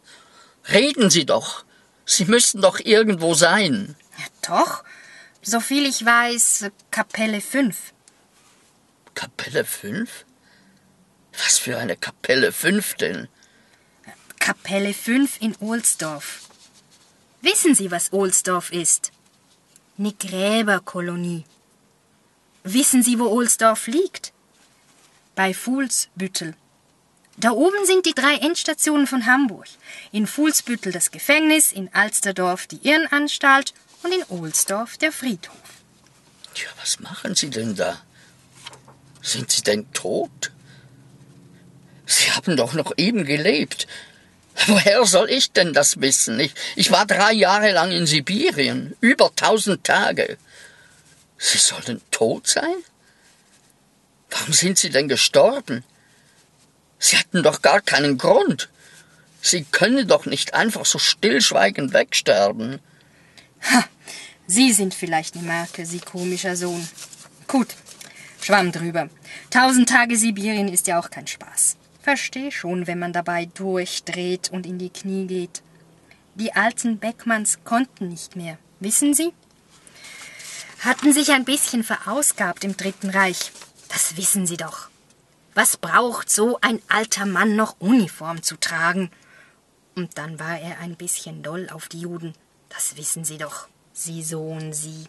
Reden 0.73 1.11
Sie 1.11 1.27
doch. 1.27 1.65
Sie 2.05 2.25
müssen 2.25 2.61
doch 2.61 2.81
irgendwo 2.81 3.35
sein. 3.35 3.95
Ja, 4.19 4.57
doch. 4.57 4.83
Soviel 5.43 5.87
ich 5.87 6.05
weiß, 6.05 6.71
Kapelle 6.91 7.41
5. 7.41 7.93
Kapelle 9.15 9.65
5? 9.65 10.25
Was 11.33 11.59
für 11.59 11.79
eine 11.79 11.97
Kapelle 11.97 12.53
5 12.53 12.95
denn? 12.95 13.29
Kapelle 14.41 14.93
5 14.93 15.41
in 15.41 15.55
Ohlsdorf. 15.61 16.49
Wissen 17.41 17.75
Sie, 17.75 17.91
was 17.91 18.13
Ohlsdorf 18.13 18.73
ist? 18.73 19.13
Eine 19.97 20.13
Gräberkolonie. 20.13 21.45
Wissen 22.65 23.03
Sie, 23.03 23.19
wo 23.19 23.27
Ohlsdorf 23.27 23.87
liegt? 23.87 24.33
Bei 25.37 25.55
Fuhlsbüttel. 25.55 26.55
Da 27.37 27.53
oben 27.53 27.87
sind 27.87 28.05
die 28.07 28.15
drei 28.15 28.35
Endstationen 28.39 29.07
von 29.07 29.27
Hamburg. 29.27 29.69
In 30.11 30.27
Fuhlsbüttel 30.27 30.91
das 30.91 31.13
Gefängnis, 31.13 31.71
in 31.71 31.95
Alsterdorf 31.95 32.67
die 32.67 32.81
Irrenanstalt 32.83 33.73
und 34.03 34.13
in 34.13 34.25
Ohlsdorf 34.25 34.97
der 34.99 35.13
Friedhof. 35.13 35.57
Tja, 36.55 36.69
was 36.81 37.01
machen 37.01 37.35
Sie 37.35 37.51
denn 37.51 37.77
da? 37.77 38.01
Sind 39.23 39.51
Sie 39.51 39.63
denn 39.63 39.93
tot? 39.93 40.53
Sie 42.07 42.31
haben 42.33 42.57
doch 42.57 42.73
noch 42.73 42.93
eben 42.97 43.25
gelebt. 43.25 43.87
Woher 44.67 45.05
soll 45.05 45.31
ich 45.31 45.53
denn 45.53 45.73
das 45.73 46.01
wissen? 46.01 46.41
Ich, 46.41 46.55
ich 46.75 46.91
war 46.91 47.07
drei 47.07 47.33
Jahre 47.33 47.71
lang 47.73 47.93
in 47.93 48.07
Sibirien, 48.07 48.97
über 49.01 49.35
tausend 49.37 49.85
Tage. 49.85 50.39
Sie 51.37 51.59
sollen 51.59 52.01
tot 52.11 52.49
sein? 52.49 52.75
Warum 54.31 54.53
sind 54.53 54.79
Sie 54.79 54.91
denn 54.91 55.09
gestorben? 55.09 55.85
Sie 56.99 57.17
hatten 57.17 57.43
doch 57.43 57.63
gar 57.63 57.81
keinen 57.81 58.19
Grund. 58.19 58.69
Sie 59.41 59.65
können 59.65 60.09
doch 60.09 60.27
nicht 60.27 60.55
einfach 60.55 60.85
so 60.85 60.99
stillschweigend 60.99 61.93
wegsterben. 61.93 62.81
Sie 64.47 64.73
sind 64.73 64.95
vielleicht 64.95 65.35
die 65.35 65.43
Marke, 65.43 65.85
Sie 65.85 66.01
komischer 66.01 66.57
Sohn. 66.57 66.89
Gut, 67.47 67.69
Schwamm 68.41 68.73
drüber. 68.73 69.11
Tausend 69.51 69.89
Tage 69.89 70.17
Sibirien 70.17 70.69
ist 70.69 70.87
ja 70.87 70.99
auch 70.99 71.11
kein 71.11 71.27
Spaß. 71.27 71.77
Versteh 72.03 72.51
schon, 72.51 72.87
wenn 72.87 72.99
man 72.99 73.13
dabei 73.13 73.47
durchdreht 73.47 74.51
und 74.51 74.65
in 74.65 74.79
die 74.79 74.91
Knie 74.91 75.27
geht. 75.27 75.63
Die 76.35 76.55
alten 76.55 76.99
Beckmanns 76.99 77.59
konnten 77.65 78.09
nicht 78.09 78.37
mehr, 78.37 78.59
wissen 78.81 79.13
Sie? 79.13 79.33
Hatten 80.81 81.13
sich 81.13 81.33
ein 81.33 81.45
bisschen 81.45 81.83
verausgabt 81.83 82.65
im 82.65 82.77
Dritten 82.77 83.11
Reich. 83.11 83.53
Das 83.89 84.17
wissen 84.17 84.47
Sie 84.47 84.57
doch. 84.57 84.89
Was 85.55 85.77
braucht 85.77 86.31
so 86.31 86.59
ein 86.61 86.81
alter 86.89 87.27
Mann 87.27 87.57
noch 87.57 87.81
Uniform 87.81 88.43
zu 88.43 88.57
tragen? 88.57 89.11
Und 89.97 90.17
dann 90.17 90.39
war 90.39 90.59
er 90.59 90.79
ein 90.79 90.95
bisschen 90.95 91.43
doll 91.43 91.69
auf 91.71 91.89
die 91.89 92.01
Juden. 92.01 92.35
Das 92.69 92.97
wissen 92.97 93.25
Sie 93.25 93.39
doch, 93.39 93.69
Sie 93.93 94.23
Sohn, 94.23 94.73
Sie. 94.73 95.07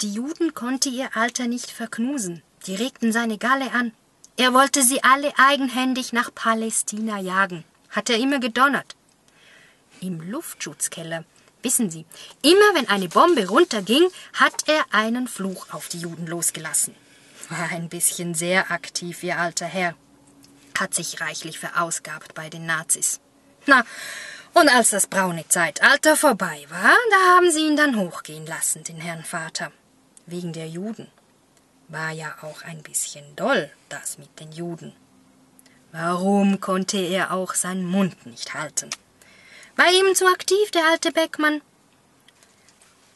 Die 0.00 0.12
Juden 0.12 0.54
konnte 0.54 0.88
ihr 0.88 1.16
Alter 1.16 1.46
nicht 1.46 1.70
verknusen. 1.70 2.42
Die 2.66 2.76
regten 2.76 3.12
seine 3.12 3.38
Galle 3.38 3.72
an. 3.72 3.92
Er 4.36 4.54
wollte 4.54 4.82
sie 4.84 5.02
alle 5.02 5.32
eigenhändig 5.36 6.12
nach 6.12 6.32
Palästina 6.32 7.18
jagen. 7.18 7.64
Hat 7.90 8.08
er 8.08 8.18
immer 8.18 8.38
gedonnert. 8.38 8.94
Im 10.00 10.20
Luftschutzkeller, 10.20 11.24
wissen 11.62 11.90
Sie, 11.90 12.06
immer 12.42 12.74
wenn 12.74 12.88
eine 12.88 13.08
Bombe 13.08 13.48
runterging, 13.48 14.06
hat 14.34 14.68
er 14.68 14.84
einen 14.92 15.26
Fluch 15.26 15.66
auf 15.72 15.88
die 15.88 15.98
Juden 15.98 16.28
losgelassen. 16.28 16.94
War 17.48 17.70
ein 17.70 17.88
bisschen 17.88 18.34
sehr 18.34 18.70
aktiv, 18.70 19.24
Ihr 19.24 19.38
alter 19.38 19.66
Herr. 19.66 19.94
Hat 20.78 20.94
sich 20.94 21.20
reichlich 21.20 21.58
verausgabt 21.58 22.34
bei 22.34 22.48
den 22.48 22.64
Nazis. 22.64 23.18
Na, 23.66 23.84
und 24.60 24.68
als 24.68 24.90
das 24.90 25.06
braune 25.06 25.46
Zeitalter 25.48 26.16
vorbei 26.16 26.66
war, 26.68 26.94
da 27.10 27.36
haben 27.36 27.50
sie 27.50 27.66
ihn 27.66 27.76
dann 27.76 27.96
hochgehen 27.96 28.46
lassen, 28.46 28.82
den 28.82 28.96
Herrn 28.96 29.24
Vater. 29.24 29.70
Wegen 30.26 30.52
der 30.52 30.68
Juden. 30.68 31.08
War 31.88 32.10
ja 32.10 32.34
auch 32.42 32.62
ein 32.62 32.82
bisschen 32.82 33.36
doll, 33.36 33.70
das 33.88 34.18
mit 34.18 34.40
den 34.40 34.52
Juden. 34.52 34.94
Warum 35.92 36.60
konnte 36.60 36.98
er 36.98 37.32
auch 37.32 37.54
seinen 37.54 37.84
Mund 37.84 38.26
nicht 38.26 38.52
halten? 38.54 38.90
War 39.76 39.90
eben 39.92 40.14
zu 40.14 40.26
aktiv, 40.26 40.70
der 40.72 40.86
alte 40.90 41.12
Beckmann. 41.12 41.62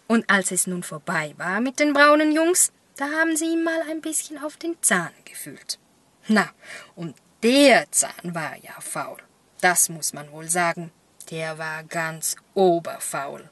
Und 0.06 0.30
als 0.30 0.52
es 0.52 0.66
nun 0.66 0.82
vorbei 0.82 1.34
war 1.36 1.60
mit 1.60 1.80
den 1.80 1.92
braunen 1.92 2.32
Jungs, 2.32 2.72
da 2.96 3.06
haben 3.10 3.36
sie 3.36 3.52
ihm 3.52 3.64
mal 3.64 3.82
ein 3.90 4.00
bisschen 4.00 4.38
auf 4.38 4.56
den 4.56 4.76
Zahn 4.80 5.12
gefühlt. 5.24 5.78
Na, 6.28 6.48
und 6.94 7.16
der 7.42 7.90
Zahn 7.90 8.34
war 8.34 8.56
ja 8.62 8.80
faul. 8.80 9.18
Das 9.60 9.88
muss 9.88 10.12
man 10.12 10.30
wohl 10.30 10.48
sagen. 10.48 10.92
Der 11.32 11.56
war 11.56 11.82
ganz 11.84 12.36
oberfaul. 12.52 13.48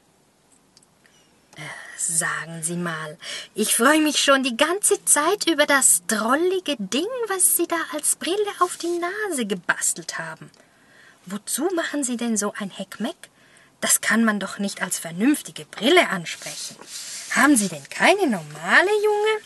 Äh, 1.57 1.61
sagen 1.97 2.61
Sie 2.61 2.75
mal, 2.75 3.17
ich 3.55 3.75
freue 3.75 3.99
mich 3.99 4.21
schon 4.21 4.43
die 4.43 4.55
ganze 4.55 5.03
Zeit 5.03 5.47
über 5.47 5.65
das 5.65 6.03
drollige 6.05 6.75
Ding, 6.77 7.07
was 7.27 7.57
Sie 7.57 7.65
da 7.67 7.77
als 7.93 8.17
Brille 8.17 8.51
auf 8.59 8.77
die 8.77 8.99
Nase 8.99 9.47
gebastelt 9.47 10.19
haben. 10.19 10.51
Wozu 11.25 11.69
machen 11.75 12.03
Sie 12.03 12.17
denn 12.17 12.37
so 12.37 12.53
ein 12.55 12.69
Heckmeck? 12.69 13.31
Das 13.79 13.99
kann 13.99 14.23
man 14.25 14.39
doch 14.39 14.59
nicht 14.59 14.83
als 14.83 14.99
vernünftige 14.99 15.65
Brille 15.65 16.07
ansprechen. 16.09 16.75
Haben 17.31 17.57
Sie 17.57 17.67
denn 17.67 17.89
keine 17.89 18.27
normale, 18.27 18.91
Junge? 19.03 19.41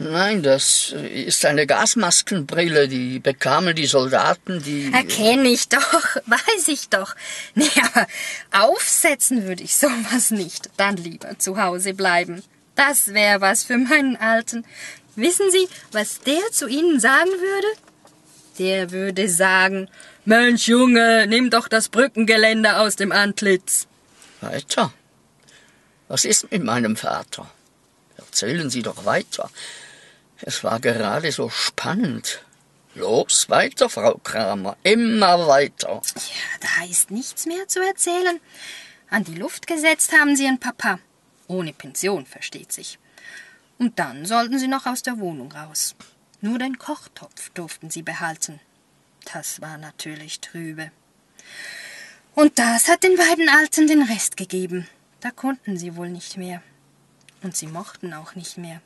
Nein, 0.00 0.44
das 0.44 0.94
ist 1.12 1.44
eine 1.44 1.66
Gasmaskenbrille, 1.66 2.86
die 2.86 3.18
bekamen 3.18 3.74
die 3.74 3.86
Soldaten, 3.86 4.62
die. 4.62 4.92
Erkenne 4.92 5.48
ich 5.48 5.68
doch, 5.68 5.82
weiß 6.26 6.68
ich 6.68 6.88
doch. 6.88 7.16
Nee, 7.56 7.68
aber 7.82 8.06
aufsetzen 8.52 9.42
würde 9.48 9.64
ich 9.64 9.74
sowas 9.74 10.30
nicht. 10.30 10.70
Dann 10.76 10.96
lieber 10.96 11.36
zu 11.40 11.60
Hause 11.60 11.94
bleiben. 11.94 12.44
Das 12.76 13.12
wäre 13.12 13.40
was 13.40 13.64
für 13.64 13.76
meinen 13.76 14.16
Alten. 14.16 14.64
Wissen 15.16 15.50
Sie, 15.50 15.68
was 15.90 16.20
der 16.20 16.52
zu 16.52 16.68
Ihnen 16.68 17.00
sagen 17.00 17.30
würde? 17.30 17.66
Der 18.60 18.92
würde 18.92 19.28
sagen, 19.28 19.88
Mensch, 20.24 20.68
Junge, 20.68 21.26
nimm 21.26 21.50
doch 21.50 21.66
das 21.66 21.88
Brückengeländer 21.88 22.82
aus 22.82 22.94
dem 22.94 23.10
Antlitz. 23.10 23.88
Weiter. 24.40 24.92
Was 26.06 26.24
ist 26.24 26.52
mit 26.52 26.62
meinem 26.62 26.94
Vater? 26.94 27.50
Erzählen 28.16 28.70
Sie 28.70 28.82
doch 28.82 29.04
weiter. 29.04 29.50
Es 30.40 30.62
war 30.62 30.80
gerade 30.80 31.32
so 31.32 31.50
spannend. 31.50 32.44
Los, 32.94 33.48
weiter, 33.48 33.88
Frau 33.88 34.18
Kramer, 34.18 34.76
immer 34.82 35.46
weiter. 35.46 36.00
Ja, 36.14 36.68
da 36.78 36.84
ist 36.84 37.10
nichts 37.10 37.46
mehr 37.46 37.68
zu 37.68 37.80
erzählen. 37.84 38.40
An 39.10 39.24
die 39.24 39.34
Luft 39.34 39.66
gesetzt 39.66 40.12
haben 40.12 40.36
sie 40.36 40.44
ihren 40.44 40.60
Papa. 40.60 40.98
Ohne 41.46 41.72
Pension, 41.72 42.26
versteht 42.26 42.72
sich. 42.72 42.98
Und 43.78 43.98
dann 43.98 44.26
sollten 44.26 44.58
sie 44.58 44.68
noch 44.68 44.86
aus 44.86 45.02
der 45.02 45.18
Wohnung 45.18 45.52
raus. 45.52 45.94
Nur 46.40 46.58
den 46.58 46.78
Kochtopf 46.78 47.50
durften 47.50 47.90
sie 47.90 48.02
behalten. 48.02 48.60
Das 49.32 49.60
war 49.60 49.78
natürlich 49.78 50.40
trübe. 50.40 50.90
Und 52.34 52.58
das 52.58 52.88
hat 52.88 53.02
den 53.02 53.16
beiden 53.16 53.48
Alten 53.48 53.86
den 53.86 54.02
Rest 54.02 54.36
gegeben. 54.36 54.88
Da 55.20 55.30
konnten 55.30 55.76
sie 55.76 55.96
wohl 55.96 56.08
nicht 56.08 56.36
mehr. 56.36 56.62
Und 57.42 57.56
sie 57.56 57.66
mochten 57.66 58.14
auch 58.14 58.34
nicht 58.34 58.58
mehr. 58.58 58.80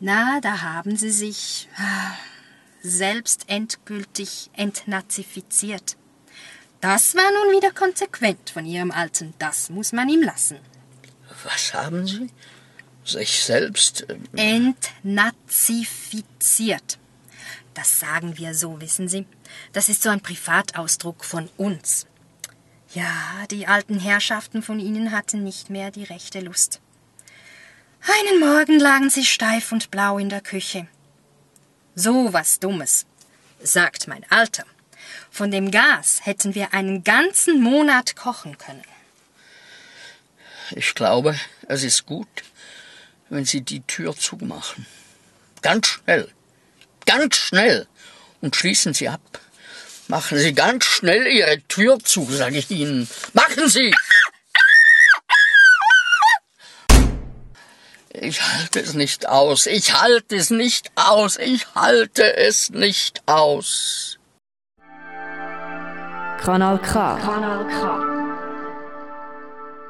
Na, 0.00 0.40
da 0.40 0.62
haben 0.62 0.96
sie 0.96 1.10
sich 1.10 1.68
ah, 1.76 2.12
selbst 2.82 3.44
endgültig 3.48 4.48
entnazifiziert. 4.54 5.96
Das 6.80 7.14
war 7.14 7.30
nun 7.30 7.52
wieder 7.54 7.70
konsequent 7.70 8.48
von 8.48 8.64
ihrem 8.64 8.90
Alten, 8.90 9.34
das 9.38 9.68
muss 9.68 9.92
man 9.92 10.08
ihm 10.08 10.22
lassen. 10.22 10.58
Was 11.44 11.74
haben 11.74 12.06
Sie? 12.06 12.30
Sich 13.04 13.44
selbst. 13.44 14.06
ähm, 14.08 14.24
Entnazifiziert. 14.36 16.98
Das 17.74 18.00
sagen 18.00 18.38
wir 18.38 18.54
so, 18.54 18.80
wissen 18.80 19.08
Sie. 19.08 19.26
Das 19.72 19.88
ist 19.88 20.02
so 20.02 20.10
ein 20.10 20.20
Privatausdruck 20.20 21.24
von 21.24 21.48
uns. 21.56 22.06
Ja, 22.92 23.46
die 23.50 23.66
alten 23.66 23.98
Herrschaften 24.00 24.62
von 24.62 24.78
Ihnen 24.80 25.12
hatten 25.12 25.42
nicht 25.44 25.70
mehr 25.70 25.90
die 25.90 26.04
rechte 26.04 26.40
Lust. 26.40 26.80
Einen 28.02 28.40
Morgen 28.40 28.78
lagen 28.78 29.10
sie 29.10 29.24
steif 29.24 29.72
und 29.72 29.90
blau 29.90 30.18
in 30.18 30.30
der 30.30 30.40
Küche. 30.40 30.86
So 31.94 32.32
was 32.32 32.58
Dummes, 32.58 33.06
sagt 33.62 34.08
mein 34.08 34.24
Alter. 34.30 34.64
Von 35.30 35.50
dem 35.50 35.70
Gas 35.70 36.20
hätten 36.24 36.54
wir 36.54 36.72
einen 36.72 37.04
ganzen 37.04 37.60
Monat 37.60 38.16
kochen 38.16 38.56
können. 38.58 38.84
Ich 40.72 40.94
glaube, 40.94 41.38
es 41.68 41.82
ist 41.82 42.06
gut, 42.06 42.28
wenn 43.28 43.44
Sie 43.44 43.60
die 43.60 43.82
Tür 43.82 44.16
zumachen. 44.16 44.86
Ganz 45.62 45.86
schnell. 45.88 46.28
Ganz 47.06 47.36
schnell. 47.36 47.86
Und 48.40 48.56
schließen 48.56 48.94
Sie 48.94 49.08
ab. 49.08 49.20
Machen 50.08 50.38
Sie 50.38 50.54
ganz 50.54 50.84
schnell 50.84 51.26
Ihre 51.26 51.60
Tür 51.62 51.98
zu, 51.98 52.24
sage 52.24 52.58
ich 52.58 52.70
Ihnen. 52.70 53.08
Machen 53.32 53.68
Sie! 53.68 53.94
Ich 58.30 58.40
halte 58.40 58.78
es 58.78 58.94
nicht 58.94 59.28
aus. 59.28 59.66
Ich 59.66 60.00
halte 60.00 60.36
es 60.36 60.50
nicht 60.50 60.92
aus. 60.94 61.36
Ich 61.36 61.66
halte 61.74 62.36
es 62.36 62.70
nicht 62.70 63.22
aus. 63.26 64.20
Kanal 66.38 66.78
K. 66.78 67.18
Kanal 67.18 67.66
K. 67.66 67.98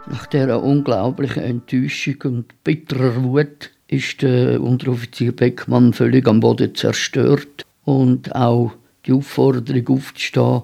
Nach 0.06 0.24
dieser 0.24 0.62
unglaublichen 0.62 1.42
Enttäuschung 1.42 2.16
und 2.22 2.64
bitterer 2.64 3.22
Wut 3.22 3.72
ist 3.88 4.22
der 4.22 4.62
Unteroffizier 4.62 5.36
Beckmann 5.36 5.92
völlig 5.92 6.26
am 6.26 6.40
Boden 6.40 6.74
zerstört 6.74 7.66
und 7.84 8.34
auch 8.34 8.72
die 9.04 9.12
Aufforderung 9.12 9.98
aufzustehen 9.98 10.62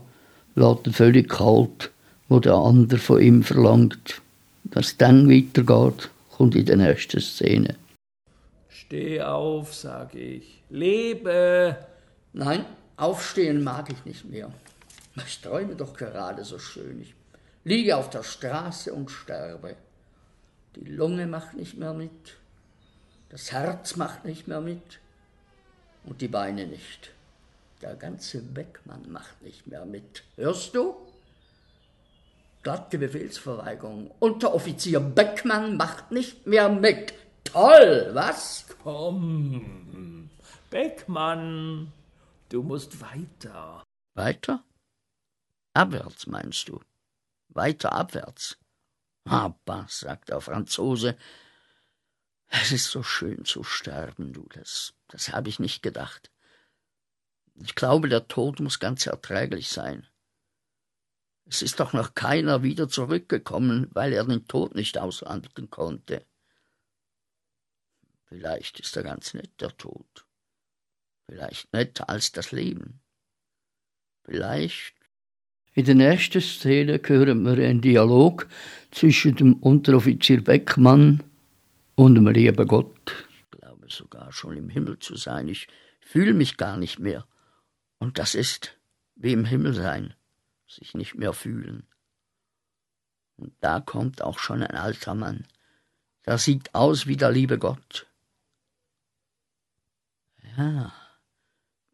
lässt 0.54 0.86
ihn 0.86 0.94
völlig 0.94 1.28
kalt, 1.28 1.90
wo 2.30 2.40
der 2.40 2.54
andere 2.54 2.98
von 2.98 3.20
ihm 3.20 3.42
verlangt. 3.42 4.22
Dass 4.64 4.96
dann 4.96 5.28
weitergeht, 5.28 6.08
kommt 6.36 6.54
in 6.54 6.66
der 6.66 6.76
nächsten 6.76 7.20
Szene. 7.20 7.76
Steh 8.68 9.22
auf, 9.22 9.74
sag 9.74 10.14
ich. 10.14 10.62
Lebe! 10.68 11.78
Nein, 12.34 12.66
aufstehen 12.98 13.64
mag 13.64 13.90
ich 13.90 14.04
nicht 14.04 14.26
mehr. 14.26 14.52
Ich 15.26 15.40
träume 15.40 15.74
doch 15.76 15.96
gerade 15.96 16.44
so 16.44 16.58
schön. 16.58 17.00
Ich 17.00 17.14
liege 17.64 17.96
auf 17.96 18.10
der 18.10 18.22
Straße 18.22 18.92
und 18.92 19.10
sterbe. 19.10 19.76
Die 20.74 20.84
Lunge 20.84 21.26
macht 21.26 21.54
nicht 21.54 21.78
mehr 21.78 21.94
mit, 21.94 22.36
das 23.30 23.50
Herz 23.52 23.96
macht 23.96 24.26
nicht 24.26 24.46
mehr 24.46 24.60
mit 24.60 25.00
und 26.04 26.20
die 26.20 26.28
Beine 26.28 26.66
nicht. 26.66 27.12
Der 27.80 27.94
ganze 27.94 28.42
Beckmann 28.42 29.10
macht 29.10 29.40
nicht 29.40 29.66
mehr 29.66 29.86
mit. 29.86 30.22
Hörst 30.36 30.74
du? 30.74 30.96
Glatte 32.66 32.98
Befehlsverweigerung. 32.98 34.10
Unteroffizier 34.18 34.98
Beckmann 34.98 35.76
macht 35.76 36.10
nicht 36.10 36.48
mehr 36.48 36.68
mit. 36.68 37.14
Toll, 37.44 38.10
was? 38.12 38.66
Komm, 38.82 40.30
Beckmann, 40.68 41.92
du 42.48 42.64
musst 42.64 43.00
weiter. 43.00 43.84
Weiter? 44.14 44.64
Abwärts, 45.74 46.26
meinst 46.26 46.68
du? 46.68 46.80
Weiter 47.50 47.92
abwärts? 47.92 48.58
Aber, 49.22 49.86
sagt 49.88 50.30
der 50.30 50.40
Franzose, 50.40 51.16
es 52.48 52.72
ist 52.72 52.90
so 52.90 53.04
schön 53.04 53.44
zu 53.44 53.62
sterben, 53.62 54.32
du, 54.32 54.44
das, 54.54 54.92
das 55.06 55.30
habe 55.30 55.50
ich 55.50 55.60
nicht 55.60 55.84
gedacht. 55.84 56.32
Ich 57.54 57.76
glaube, 57.76 58.08
der 58.08 58.26
Tod 58.26 58.58
muss 58.58 58.80
ganz 58.80 59.06
erträglich 59.06 59.68
sein. 59.68 60.08
Es 61.48 61.62
ist 61.62 61.78
doch 61.78 61.92
noch 61.92 62.14
keiner 62.14 62.62
wieder 62.62 62.88
zurückgekommen, 62.88 63.88
weil 63.92 64.12
er 64.12 64.24
den 64.24 64.46
Tod 64.48 64.74
nicht 64.74 64.98
aushandeln 64.98 65.70
konnte. 65.70 66.26
Vielleicht 68.24 68.80
ist 68.80 68.96
er 68.96 69.04
ganz 69.04 69.32
nett, 69.34 69.60
der 69.60 69.76
Tod. 69.76 70.26
Vielleicht 71.28 71.72
netter 71.72 72.08
als 72.08 72.32
das 72.32 72.50
Leben. 72.50 73.00
Vielleicht. 74.24 74.94
In 75.74 75.84
der 75.84 75.94
nächsten 75.94 76.40
Szene 76.40 77.00
hören 77.04 77.44
wir 77.44 77.52
einen 77.52 77.80
Dialog 77.80 78.48
zwischen 78.90 79.36
dem 79.36 79.54
Unteroffizier 79.54 80.42
Beckmann 80.42 81.22
und 81.94 82.16
dem 82.16 82.26
lieben 82.28 82.66
Gott. 82.66 83.26
Ich 83.30 83.50
glaube 83.50 83.86
sogar 83.88 84.32
schon 84.32 84.56
im 84.56 84.68
Himmel 84.68 84.98
zu 84.98 85.14
sein. 85.14 85.46
Ich 85.46 85.68
fühle 86.00 86.34
mich 86.34 86.56
gar 86.56 86.76
nicht 86.76 86.98
mehr. 86.98 87.26
Und 87.98 88.18
das 88.18 88.34
ist 88.34 88.76
wie 89.14 89.32
im 89.32 89.44
Himmel 89.44 89.74
sein, 89.74 90.14
sich 90.76 90.94
nicht 90.94 91.14
mehr 91.14 91.32
fühlen. 91.32 91.86
Und 93.36 93.54
da 93.60 93.80
kommt 93.80 94.22
auch 94.22 94.38
schon 94.38 94.62
ein 94.62 94.76
alter 94.76 95.14
Mann. 95.14 95.46
Der 96.24 96.38
sieht 96.38 96.74
aus 96.74 97.06
wie 97.06 97.16
der 97.16 97.30
liebe 97.30 97.58
Gott. 97.58 98.06
Ja, 100.56 100.92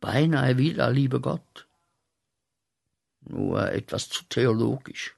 beinahe 0.01 0.57
wie 0.57 0.75
der 0.75 0.91
liebe 0.91 1.21
Gott. 1.21 1.67
Nur 3.21 3.73
etwas 3.73 4.09
zu 4.09 4.25
theologisch. 4.25 5.17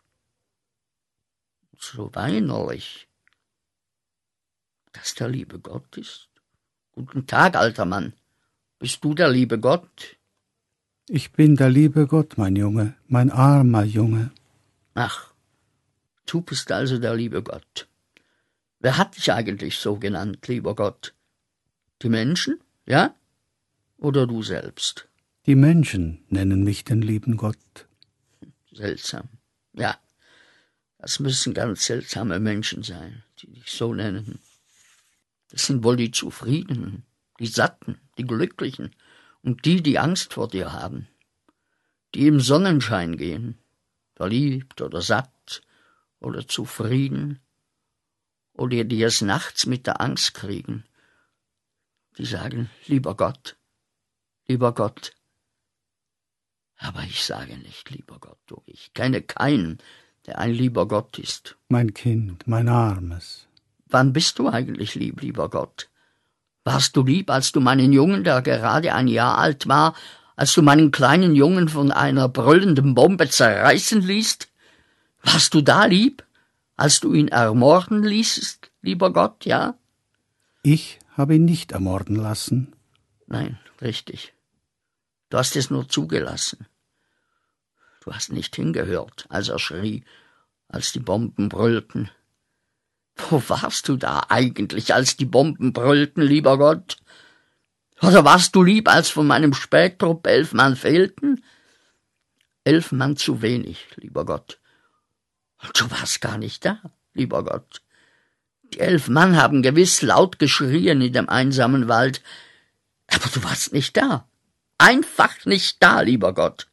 So 1.78 2.14
weinerlich. 2.14 3.08
Dass 4.92 5.14
der 5.14 5.28
liebe 5.28 5.58
Gott 5.58 5.96
ist. 5.96 6.28
Guten 6.92 7.26
Tag, 7.26 7.56
alter 7.56 7.84
Mann. 7.84 8.14
Bist 8.78 9.02
du 9.04 9.14
der 9.14 9.28
liebe 9.28 9.58
Gott? 9.58 10.16
Ich 11.08 11.32
bin 11.32 11.56
der 11.56 11.68
liebe 11.68 12.06
Gott, 12.06 12.38
mein 12.38 12.56
Junge, 12.56 12.94
mein 13.08 13.30
armer 13.30 13.84
Junge. 13.84 14.30
Ach, 14.94 15.34
du 16.24 16.40
bist 16.40 16.72
also 16.72 16.96
der 16.96 17.14
liebe 17.14 17.42
Gott. 17.42 17.88
Wer 18.80 18.96
hat 18.96 19.14
dich 19.14 19.30
eigentlich 19.30 19.76
so 19.76 19.96
genannt, 19.96 20.48
lieber 20.48 20.74
Gott? 20.74 21.12
Die 22.00 22.08
Menschen, 22.08 22.58
ja? 22.86 23.14
Oder 23.98 24.26
du 24.26 24.42
selbst? 24.42 25.06
Die 25.44 25.56
Menschen 25.56 26.24
nennen 26.30 26.64
mich 26.64 26.84
den 26.84 27.02
lieben 27.02 27.36
Gott. 27.36 27.86
Seltsam. 28.72 29.28
Ja, 29.74 29.98
das 30.98 31.20
müssen 31.20 31.52
ganz 31.52 31.84
seltsame 31.84 32.40
Menschen 32.40 32.82
sein, 32.82 33.22
die 33.40 33.48
dich 33.48 33.70
so 33.70 33.92
nennen. 33.92 34.38
Das 35.50 35.66
sind 35.66 35.84
wohl 35.84 35.96
die 35.96 36.12
Zufriedenen, 36.12 37.02
die 37.38 37.46
Satten, 37.46 38.00
die 38.16 38.24
Glücklichen 38.24 38.96
und 39.44 39.66
die, 39.66 39.82
die 39.82 39.98
Angst 39.98 40.34
vor 40.34 40.48
dir 40.48 40.72
haben, 40.72 41.06
die 42.14 42.26
im 42.26 42.40
Sonnenschein 42.40 43.16
gehen, 43.16 43.58
verliebt 44.14 44.80
oder 44.80 45.02
satt 45.02 45.62
oder 46.18 46.48
zufrieden, 46.48 47.40
oder 48.54 48.84
die 48.84 49.02
es 49.02 49.20
nachts 49.20 49.66
mit 49.66 49.86
der 49.86 50.00
Angst 50.00 50.34
kriegen, 50.34 50.84
die 52.16 52.24
sagen, 52.24 52.70
lieber 52.86 53.16
Gott, 53.16 53.56
lieber 54.46 54.72
Gott. 54.72 55.14
Aber 56.78 57.02
ich 57.02 57.24
sage 57.24 57.56
nicht, 57.58 57.90
lieber 57.90 58.18
Gott, 58.20 58.38
du, 58.46 58.62
ich 58.66 58.94
kenne 58.94 59.22
keinen, 59.22 59.78
der 60.26 60.38
ein 60.38 60.52
lieber 60.52 60.88
Gott 60.88 61.18
ist. 61.18 61.56
Mein 61.68 61.92
Kind, 61.92 62.46
mein 62.46 62.68
Armes. 62.68 63.46
Wann 63.86 64.12
bist 64.12 64.38
du 64.38 64.48
eigentlich 64.48 64.94
lieb, 64.94 65.20
lieber 65.20 65.50
Gott? 65.50 65.90
Warst 66.64 66.96
du 66.96 67.02
lieb, 67.04 67.30
als 67.30 67.52
du 67.52 67.60
meinen 67.60 67.92
Jungen, 67.92 68.24
der 68.24 68.40
gerade 68.42 68.94
ein 68.94 69.06
Jahr 69.06 69.38
alt 69.38 69.68
war, 69.68 69.94
als 70.34 70.54
du 70.54 70.62
meinen 70.62 70.90
kleinen 70.90 71.34
Jungen 71.34 71.68
von 71.68 71.92
einer 71.92 72.28
brüllenden 72.28 72.94
Bombe 72.94 73.28
zerreißen 73.28 74.00
ließt? 74.00 74.48
Warst 75.22 75.54
du 75.54 75.60
da 75.60 75.84
lieb, 75.84 76.24
als 76.76 77.00
du 77.00 77.12
ihn 77.12 77.28
ermorden 77.28 78.02
ließest, 78.02 78.70
lieber 78.82 79.12
Gott, 79.12 79.44
ja? 79.44 79.74
Ich 80.62 80.98
habe 81.16 81.36
ihn 81.36 81.44
nicht 81.44 81.72
ermorden 81.72 82.16
lassen. 82.16 82.74
Nein, 83.26 83.58
richtig. 83.80 84.32
Du 85.30 85.38
hast 85.38 85.56
es 85.56 85.70
nur 85.70 85.88
zugelassen. 85.88 86.66
Du 88.04 88.12
hast 88.12 88.32
nicht 88.32 88.56
hingehört, 88.56 89.26
als 89.28 89.48
er 89.48 89.58
schrie, 89.58 90.04
als 90.68 90.92
die 90.92 91.00
Bomben 91.00 91.48
brüllten. 91.48 92.10
Wo 93.16 93.42
warst 93.48 93.88
du 93.88 93.96
da 93.96 94.26
eigentlich, 94.28 94.94
als 94.94 95.16
die 95.16 95.24
Bomben 95.24 95.72
brüllten, 95.72 96.22
lieber 96.22 96.58
Gott? 96.58 96.96
Oder 98.02 98.24
warst 98.24 98.54
du 98.54 98.62
lieb, 98.62 98.88
als 98.88 99.08
von 99.08 99.26
meinem 99.26 99.54
Spättrupp 99.54 100.26
elf 100.26 100.52
Mann 100.52 100.76
fehlten? 100.76 101.44
Elf 102.64 102.92
Mann 102.92 103.16
zu 103.16 103.40
wenig, 103.40 103.86
lieber 103.96 104.24
Gott. 104.24 104.58
Und 105.62 105.80
du 105.80 105.90
warst 105.90 106.20
gar 106.20 106.38
nicht 106.38 106.64
da, 106.64 106.80
lieber 107.12 107.44
Gott. 107.44 107.82
Die 108.72 108.80
elf 108.80 109.08
Mann 109.08 109.36
haben 109.36 109.62
gewiss 109.62 110.02
laut 110.02 110.38
geschrien 110.38 111.00
in 111.00 111.12
dem 111.12 111.28
einsamen 111.28 111.88
Wald, 111.88 112.22
aber 113.06 113.28
du 113.32 113.42
warst 113.44 113.72
nicht 113.72 113.96
da. 113.96 114.28
Einfach 114.78 115.44
nicht 115.44 115.82
da, 115.82 116.00
lieber 116.00 116.34
Gott. 116.34 116.68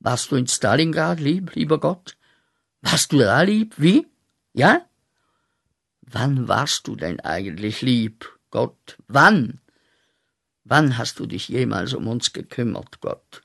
Warst 0.00 0.30
du 0.30 0.36
in 0.36 0.48
Stalingrad 0.48 1.20
lieb, 1.20 1.54
lieber 1.54 1.78
Gott? 1.78 2.16
Warst 2.82 3.12
du 3.12 3.18
da 3.18 3.40
lieb? 3.42 3.74
Wie? 3.76 4.06
Ja? 4.52 4.84
Wann 6.06 6.48
warst 6.48 6.86
du 6.86 6.96
denn 6.96 7.20
eigentlich 7.20 7.80
lieb, 7.80 8.28
Gott? 8.50 8.98
Wann? 9.08 9.60
Wann 10.64 10.98
hast 10.98 11.18
du 11.18 11.26
dich 11.26 11.48
jemals 11.48 11.94
um 11.94 12.06
uns 12.06 12.32
gekümmert, 12.32 13.00
Gott? 13.00 13.42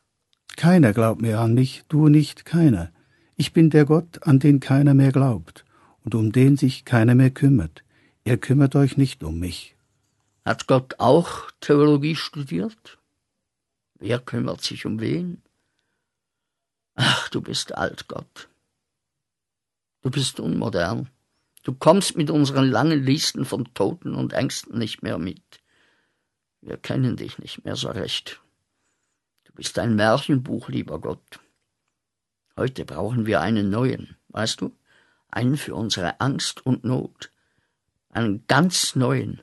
Keiner 0.56 0.94
glaubt 0.94 1.22
mehr 1.22 1.40
an 1.40 1.54
mich, 1.54 1.84
du 1.88 2.10
nicht, 2.10 2.46
keiner. 2.46 2.92
Ich 3.36 3.54
bin 3.54 3.70
der 3.70 3.86
Gott, 3.86 4.24
an 4.24 4.40
den 4.40 4.60
keiner 4.60 4.94
mehr 4.94 5.12
glaubt 5.12 5.64
und 6.04 6.16
um 6.16 6.32
den 6.32 6.58
sich 6.58 6.84
keiner 6.84 7.16
mehr 7.16 7.32
kümmert. 7.32 7.84
Ihr 8.26 8.38
kümmert 8.38 8.76
euch 8.76 8.98
nicht 8.98 9.24
um 9.24 9.40
mich. 9.40 9.76
Hat 10.44 10.68
Gott 10.68 10.96
auch 11.00 11.50
Theologie 11.62 12.16
studiert? 12.16 13.00
Wer 14.00 14.20
kümmert 14.20 14.62
sich 14.62 14.86
um 14.86 15.00
wen? 15.00 15.42
Ach, 16.96 17.30
du 17.30 17.42
bist 17.42 17.76
alt, 17.76 18.08
Gott. 18.08 18.50
Du 20.02 20.10
bist 20.10 20.40
unmodern. 20.40 21.10
Du 21.64 21.74
kommst 21.74 22.16
mit 22.16 22.30
unseren 22.30 22.70
langen 22.70 23.04
Listen 23.04 23.46
von 23.46 23.74
Toten 23.74 24.16
und 24.16 24.34
Ängsten 24.34 24.78
nicht 24.78 25.04
mehr 25.04 25.18
mit. 25.18 25.42
Wir 26.62 26.78
kennen 26.78 27.16
dich 27.16 27.38
nicht 27.40 27.66
mehr 27.66 27.76
so 27.76 27.90
recht. 27.90 28.42
Du 29.46 29.54
bist 29.54 29.78
ein 29.80 29.96
Märchenbuch, 29.96 30.70
lieber 30.70 31.00
Gott. 31.00 31.40
Heute 32.56 32.86
brauchen 32.86 33.26
wir 33.26 33.42
einen 33.42 33.70
neuen, 33.70 34.18
weißt 34.30 34.62
du? 34.62 34.76
Einen 35.32 35.58
für 35.58 35.76
unsere 35.76 36.20
Angst 36.20 36.66
und 36.66 36.84
Not. 36.84 37.32
Einen 38.10 38.46
ganz 38.48 38.96
neuen. 38.96 39.42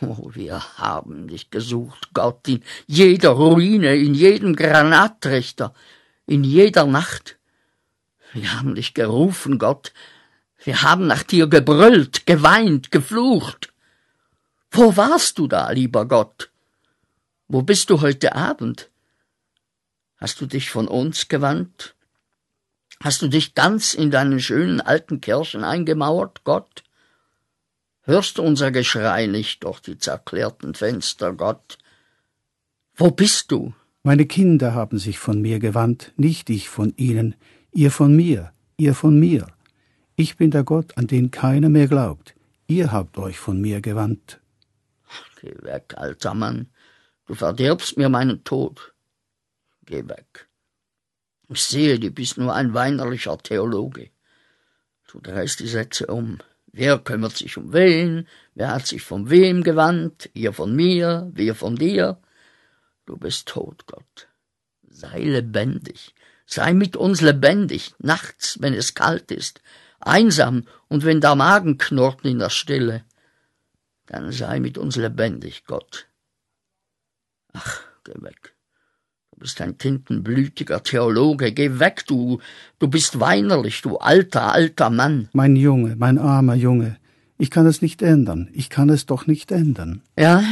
Oh, 0.00 0.30
wir 0.34 0.78
haben 0.78 1.28
dich 1.28 1.50
gesucht, 1.50 2.10
Gott, 2.12 2.46
in 2.48 2.62
jeder 2.86 3.30
Ruine, 3.30 3.96
in 3.96 4.14
jedem 4.14 4.54
Granattrichter, 4.54 5.72
in 6.26 6.44
jeder 6.44 6.86
Nacht. 6.86 7.38
Wir 8.32 8.52
haben 8.58 8.74
dich 8.74 8.92
gerufen, 8.92 9.58
Gott. 9.58 9.92
Wir 10.64 10.82
haben 10.82 11.06
nach 11.06 11.22
dir 11.22 11.46
gebrüllt, 11.46 12.26
geweint, 12.26 12.90
geflucht. 12.90 13.72
Wo 14.70 14.96
warst 14.96 15.38
du 15.38 15.46
da, 15.46 15.70
lieber 15.70 16.06
Gott? 16.06 16.50
Wo 17.48 17.62
bist 17.62 17.90
du 17.90 18.00
heute 18.00 18.34
Abend? 18.34 18.90
Hast 20.16 20.40
du 20.40 20.46
dich 20.46 20.70
von 20.70 20.88
uns 20.88 21.28
gewandt? 21.28 21.94
Hast 23.02 23.22
du 23.22 23.28
dich 23.28 23.54
ganz 23.54 23.94
in 23.94 24.10
deinen 24.10 24.40
schönen 24.40 24.80
alten 24.80 25.20
Kirchen 25.20 25.62
eingemauert, 25.62 26.42
Gott? 26.44 26.82
Hörst 28.02 28.38
du 28.38 28.42
unser 28.42 28.70
Geschrei 28.70 29.26
nicht 29.26 29.64
durch 29.64 29.80
die 29.80 29.98
zerklärten 29.98 30.74
Fenster, 30.74 31.32
Gott? 31.32 31.78
Wo 32.94 33.10
bist 33.10 33.50
du? 33.50 33.74
Meine 34.02 34.26
Kinder 34.26 34.74
haben 34.74 34.98
sich 34.98 35.18
von 35.18 35.42
mir 35.42 35.58
gewandt, 35.58 36.12
nicht 36.16 36.48
ich 36.48 36.68
von 36.68 36.94
ihnen, 36.96 37.34
ihr 37.72 37.90
von 37.90 38.14
mir, 38.14 38.52
ihr 38.76 38.94
von 38.94 39.18
mir. 39.18 39.48
Ich 40.18 40.38
bin 40.38 40.50
der 40.50 40.64
Gott, 40.64 40.96
an 40.96 41.06
den 41.06 41.30
keiner 41.30 41.68
mehr 41.68 41.88
glaubt. 41.88 42.34
Ihr 42.66 42.90
habt 42.90 43.18
euch 43.18 43.38
von 43.38 43.60
mir 43.60 43.82
gewandt. 43.82 44.40
Geh 45.42 45.54
weg, 45.60 45.92
alter 45.98 46.32
Mann. 46.32 46.70
Du 47.26 47.34
verdirbst 47.34 47.98
mir 47.98 48.08
meinen 48.08 48.42
Tod. 48.42 48.94
Geh 49.84 50.08
weg. 50.08 50.48
Ich 51.50 51.62
sehe, 51.62 51.98
du 51.98 52.10
bist 52.10 52.38
nur 52.38 52.54
ein 52.54 52.72
weinerlicher 52.72 53.36
Theologe. 53.36 54.08
Du 55.12 55.20
drehst 55.20 55.60
die 55.60 55.68
Sätze 55.68 56.06
um. 56.06 56.38
Wer 56.72 56.98
kümmert 56.98 57.36
sich 57.36 57.58
um 57.58 57.74
wen? 57.74 58.26
Wer 58.54 58.72
hat 58.72 58.86
sich 58.86 59.02
von 59.02 59.28
wem 59.28 59.62
gewandt? 59.62 60.30
Ihr 60.32 60.54
von 60.54 60.74
mir, 60.74 61.30
wir 61.34 61.54
von 61.54 61.76
dir? 61.76 62.18
Du 63.04 63.18
bist 63.18 63.48
tot, 63.48 63.86
Gott. 63.86 64.28
Sei 64.88 65.20
lebendig. 65.20 66.14
Sei 66.46 66.72
mit 66.72 66.96
uns 66.96 67.20
lebendig, 67.20 67.94
nachts, 67.98 68.62
wenn 68.62 68.72
es 68.72 68.94
kalt 68.94 69.30
ist, 69.30 69.60
einsam 70.00 70.64
und 70.88 71.04
wenn 71.04 71.20
der 71.20 71.34
Magen 71.34 71.78
knurrt 71.78 72.24
in 72.24 72.38
der 72.38 72.50
Stille. 72.50 73.04
Dann 74.06 74.30
sei 74.32 74.60
mit 74.60 74.78
uns 74.78 74.96
lebendig, 74.96 75.64
Gott. 75.66 76.06
Ach, 77.52 77.80
geh 78.04 78.14
weg. 78.22 78.54
Du 79.32 79.40
bist 79.40 79.60
ein 79.60 79.76
tintenblütiger 79.76 80.82
Theologe. 80.82 81.52
Geh 81.52 81.78
weg, 81.78 82.04
du, 82.06 82.40
du 82.78 82.88
bist 82.88 83.20
weinerlich, 83.20 83.82
du 83.82 83.98
alter, 83.98 84.52
alter 84.52 84.90
Mann. 84.90 85.28
Mein 85.32 85.56
Junge, 85.56 85.96
mein 85.96 86.18
armer 86.18 86.54
Junge, 86.54 86.98
ich 87.36 87.50
kann 87.50 87.66
es 87.66 87.82
nicht 87.82 88.00
ändern. 88.00 88.48
Ich 88.52 88.70
kann 88.70 88.88
es 88.88 89.06
doch 89.06 89.26
nicht 89.26 89.50
ändern. 89.50 90.02
Ja, 90.16 90.42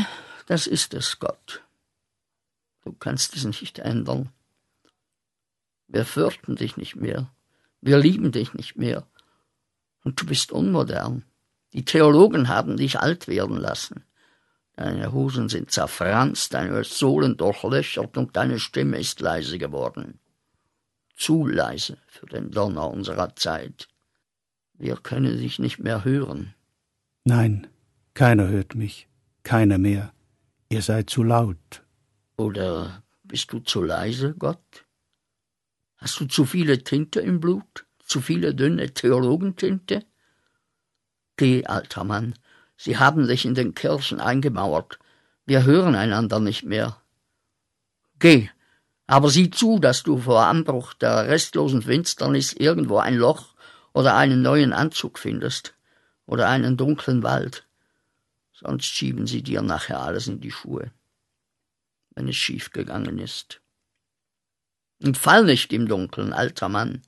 das 0.46 0.66
ist 0.66 0.92
es, 0.92 1.18
Gott. 1.18 1.62
Du 2.84 2.92
kannst 2.92 3.36
es 3.36 3.44
nicht 3.44 3.78
ändern. 3.78 4.28
Wir 5.88 6.04
fürchten 6.04 6.56
dich 6.56 6.76
nicht 6.76 6.96
mehr. 6.96 7.30
Wir 7.80 7.98
lieben 7.98 8.32
dich 8.32 8.52
nicht 8.52 8.76
mehr. 8.76 9.06
Und 10.04 10.20
du 10.20 10.26
bist 10.26 10.52
unmodern. 10.52 11.24
Die 11.72 11.84
Theologen 11.84 12.48
haben 12.48 12.76
dich 12.76 13.00
alt 13.00 13.26
werden 13.26 13.56
lassen. 13.56 14.04
Deine 14.76 15.12
Hosen 15.12 15.48
sind 15.48 15.70
zerfranst, 15.70 16.54
deine 16.54 16.84
Sohlen 16.84 17.36
durchlöchert 17.36 18.16
und 18.16 18.36
deine 18.36 18.58
Stimme 18.60 18.98
ist 18.98 19.20
leise 19.20 19.58
geworden. 19.58 20.20
Zu 21.16 21.46
leise 21.46 21.98
für 22.06 22.26
den 22.26 22.50
Donner 22.50 22.90
unserer 22.90 23.34
Zeit. 23.34 23.88
Wir 24.74 24.96
können 24.96 25.38
dich 25.38 25.58
nicht 25.58 25.78
mehr 25.78 26.04
hören. 26.04 26.54
Nein, 27.24 27.68
keiner 28.14 28.48
hört 28.48 28.74
mich, 28.74 29.08
keiner 29.42 29.78
mehr. 29.78 30.12
Ihr 30.68 30.82
seid 30.82 31.08
zu 31.10 31.22
laut. 31.22 31.84
Oder 32.36 33.02
bist 33.22 33.52
du 33.52 33.60
zu 33.60 33.82
leise, 33.82 34.34
Gott? 34.36 34.84
Hast 35.96 36.18
du 36.20 36.26
zu 36.26 36.44
viele 36.44 36.82
Tinte 36.82 37.20
im 37.20 37.40
Blut? 37.40 37.86
Zu 38.04 38.20
viele 38.20 38.54
dünne 38.54 38.92
Theologentinte? 38.92 40.04
Geh, 41.36 41.64
alter 41.64 42.04
Mann, 42.04 42.34
Sie 42.76 42.98
haben 42.98 43.26
sich 43.26 43.44
in 43.44 43.54
den 43.54 43.74
Kirchen 43.74 44.20
eingemauert. 44.20 44.98
Wir 45.46 45.64
hören 45.64 45.94
einander 45.94 46.40
nicht 46.40 46.64
mehr. 46.64 47.00
Geh, 48.18 48.48
aber 49.06 49.30
sieh 49.30 49.50
zu, 49.50 49.78
dass 49.78 50.02
du 50.02 50.18
vor 50.18 50.46
Anbruch 50.46 50.94
der 50.94 51.28
restlosen 51.28 51.82
Finsternis 51.82 52.52
irgendwo 52.52 52.98
ein 52.98 53.16
Loch 53.16 53.54
oder 53.92 54.16
einen 54.16 54.42
neuen 54.42 54.72
Anzug 54.72 55.18
findest 55.18 55.74
oder 56.26 56.48
einen 56.48 56.76
dunklen 56.76 57.22
Wald. 57.22 57.66
Sonst 58.52 58.86
schieben 58.86 59.26
sie 59.26 59.42
dir 59.42 59.62
nachher 59.62 60.00
alles 60.00 60.26
in 60.26 60.40
die 60.40 60.50
Schuhe, 60.50 60.90
wenn 62.14 62.28
es 62.28 62.36
schief 62.36 62.70
gegangen 62.70 63.18
ist. 63.18 63.60
Und 65.02 65.18
fall 65.18 65.44
nicht 65.44 65.72
im 65.72 65.86
Dunkeln, 65.86 66.32
alter 66.32 66.68
Mann. 66.68 67.02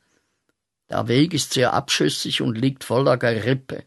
Der 0.88 1.08
Weg 1.08 1.34
ist 1.34 1.52
sehr 1.52 1.72
abschüssig 1.72 2.42
und 2.42 2.56
liegt 2.56 2.84
voller 2.84 3.16
Gerippe. 3.16 3.84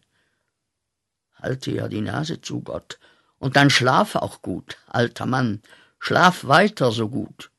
Halte 1.36 1.72
ja 1.72 1.88
die 1.88 2.02
Nase 2.02 2.42
zu, 2.42 2.62
Gott. 2.62 3.00
Und 3.38 3.56
dann 3.56 3.70
schlaf 3.70 4.16
auch 4.16 4.42
gut, 4.42 4.78
alter 4.88 5.26
Mann. 5.26 5.62
Schlaf 6.00 6.46
weiter 6.46 6.92
so 6.92 7.10
gut. 7.10 7.52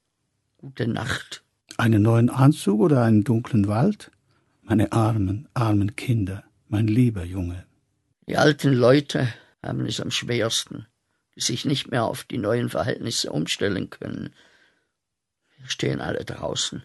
Gute 0.59 0.87
Nacht. 0.87 1.43
Einen 1.79 2.03
neuen 2.03 2.29
Anzug 2.29 2.81
oder 2.81 3.03
einen 3.03 3.25
dunklen 3.25 3.67
Wald? 3.67 4.11
Meine 4.63 4.93
armen, 4.93 5.49
armen 5.55 5.97
Kinder, 5.97 6.45
mein 6.69 6.87
lieber 6.87 7.25
Junge. 7.25 7.65
Die 8.29 8.37
alten 8.37 8.75
Leute 8.75 9.33
haben 9.63 9.87
es 9.87 10.01
am 10.01 10.11
schwersten, 10.11 10.87
die 11.35 11.41
sich 11.41 11.65
nicht 11.65 11.91
mehr 11.91 12.05
auf 12.05 12.25
die 12.25 12.39
neuen 12.39 12.69
Verhältnisse 12.69 13.33
umstellen 13.33 13.89
können. 13.89 14.35
Wir 15.57 15.69
stehen 15.69 16.01
alle 16.01 16.25
draußen. 16.25 16.85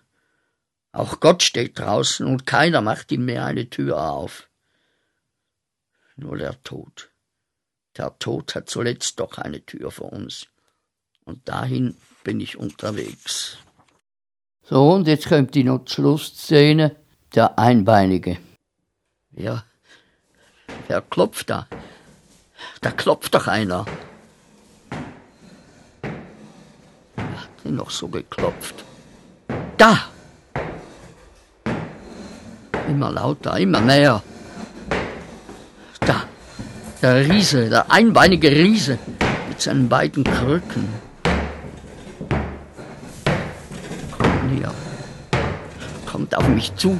Auch 0.96 1.20
Gott 1.20 1.44
steht 1.44 1.78
draußen 1.78 2.26
und 2.26 2.48
keiner 2.48 2.82
macht 2.82 3.12
ihm 3.12 3.26
mehr 3.26 3.46
eine 3.46 3.70
Tür 3.70 4.12
auf 4.12 4.48
nur 6.16 6.38
der 6.38 6.62
Tod. 6.64 7.10
Der 7.98 8.18
Tod 8.20 8.56
hat 8.56 8.70
zuletzt 8.70 9.20
doch 9.20 9.38
eine 9.38 9.66
Tür 9.66 9.92
vor 9.92 10.14
uns. 10.14 10.48
Und 11.26 11.48
dahin 11.48 11.98
bin 12.24 12.40
ich 12.40 12.58
unterwegs. 12.58 13.58
So, 14.64 14.94
und 14.94 15.08
jetzt 15.08 15.28
kommt 15.28 15.54
die 15.56 15.64
noch 15.64 15.86
Schlussszene, 15.86 16.96
der 17.34 17.60
Einbeinige. 17.60 18.38
Wer, 19.32 19.66
Wer 20.88 21.02
klopft 21.02 21.50
da? 21.50 21.68
Da 22.82 22.92
klopft 22.92 23.34
doch 23.34 23.48
einer. 23.48 23.86
Wer 27.16 27.42
hat 27.42 27.50
denn 27.64 27.76
noch 27.76 27.90
so 27.90 28.08
geklopft? 28.08 28.86
Da! 29.78 30.15
Immer 32.88 33.12
lauter, 33.12 33.58
immer 33.58 33.82
näher. 33.82 34.22
Da, 36.00 36.24
der 37.02 37.28
Riese, 37.30 37.70
der 37.70 37.92
einbeinige 37.92 38.52
Riese 38.52 39.00
mit 39.50 39.62
seinen 39.62 39.90
beiden 39.90 40.24
Krücken. 40.24 40.88
Kommt 44.18 44.52
näher. 44.52 44.74
Kommt 46.06 46.36
auf 46.36 46.48
mich 46.48 46.76
zu. 46.76 47.00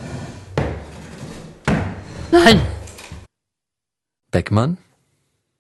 Nein, 2.32 2.62
Beckmann? 4.36 4.78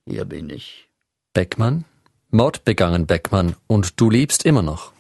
hier 0.05 0.25
bin 0.25 0.49
ich. 0.49 0.89
Beckmann? 1.33 1.85
Mord 2.29 2.65
begangen, 2.65 3.07
Beckmann, 3.07 3.55
und 3.67 4.01
du 4.01 4.09
lebst 4.09 4.43
immer 4.43 4.61
noch. 4.61 4.91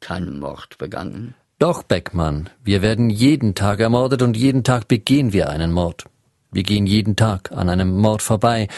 Keinen 0.00 0.40
Mord 0.40 0.78
begangen. 0.78 1.34
Doch, 1.58 1.82
Beckmann, 1.82 2.50
wir 2.62 2.82
werden 2.82 3.10
jeden 3.10 3.56
Tag 3.56 3.80
ermordet 3.80 4.22
und 4.22 4.36
jeden 4.36 4.62
Tag 4.62 4.86
begehen 4.86 5.32
wir 5.32 5.48
einen 5.48 5.72
Mord. 5.72 6.04
Wir 6.52 6.62
gehen 6.62 6.86
jeden 6.86 7.16
Tag 7.16 7.50
an 7.50 7.68
einem 7.68 7.96
Mord 7.96 8.22
vorbei. 8.22 8.68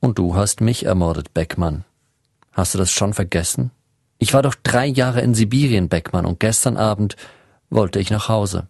Und 0.00 0.18
du 0.18 0.34
hast 0.34 0.60
mich 0.60 0.84
ermordet, 0.84 1.32
Beckmann. 1.32 1.84
Hast 2.52 2.74
du 2.74 2.78
das 2.78 2.92
schon 2.92 3.14
vergessen? 3.14 3.70
Ich 4.18 4.34
war 4.34 4.42
doch 4.42 4.54
drei 4.54 4.84
Jahre 4.84 5.22
in 5.22 5.32
Sibirien, 5.32 5.88
Beckmann, 5.88 6.26
und 6.26 6.40
gestern 6.40 6.76
Abend 6.76 7.16
wollte 7.70 7.98
ich 7.98 8.10
nach 8.10 8.28
Hause. 8.28 8.68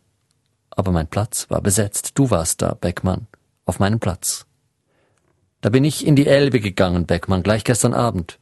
Aber 0.70 0.92
mein 0.92 1.08
Platz 1.08 1.50
war 1.50 1.60
besetzt. 1.60 2.12
Du 2.14 2.30
warst 2.30 2.62
da, 2.62 2.74
Beckmann, 2.74 3.26
auf 3.64 3.80
meinem 3.80 3.98
Platz. 3.98 4.46
Da 5.60 5.70
bin 5.70 5.82
ich 5.82 6.06
in 6.06 6.14
die 6.14 6.28
Elbe 6.28 6.60
gegangen, 6.60 7.04
Beckmann, 7.04 7.42
gleich 7.42 7.64
gestern 7.64 7.94
Abend. 7.94 8.38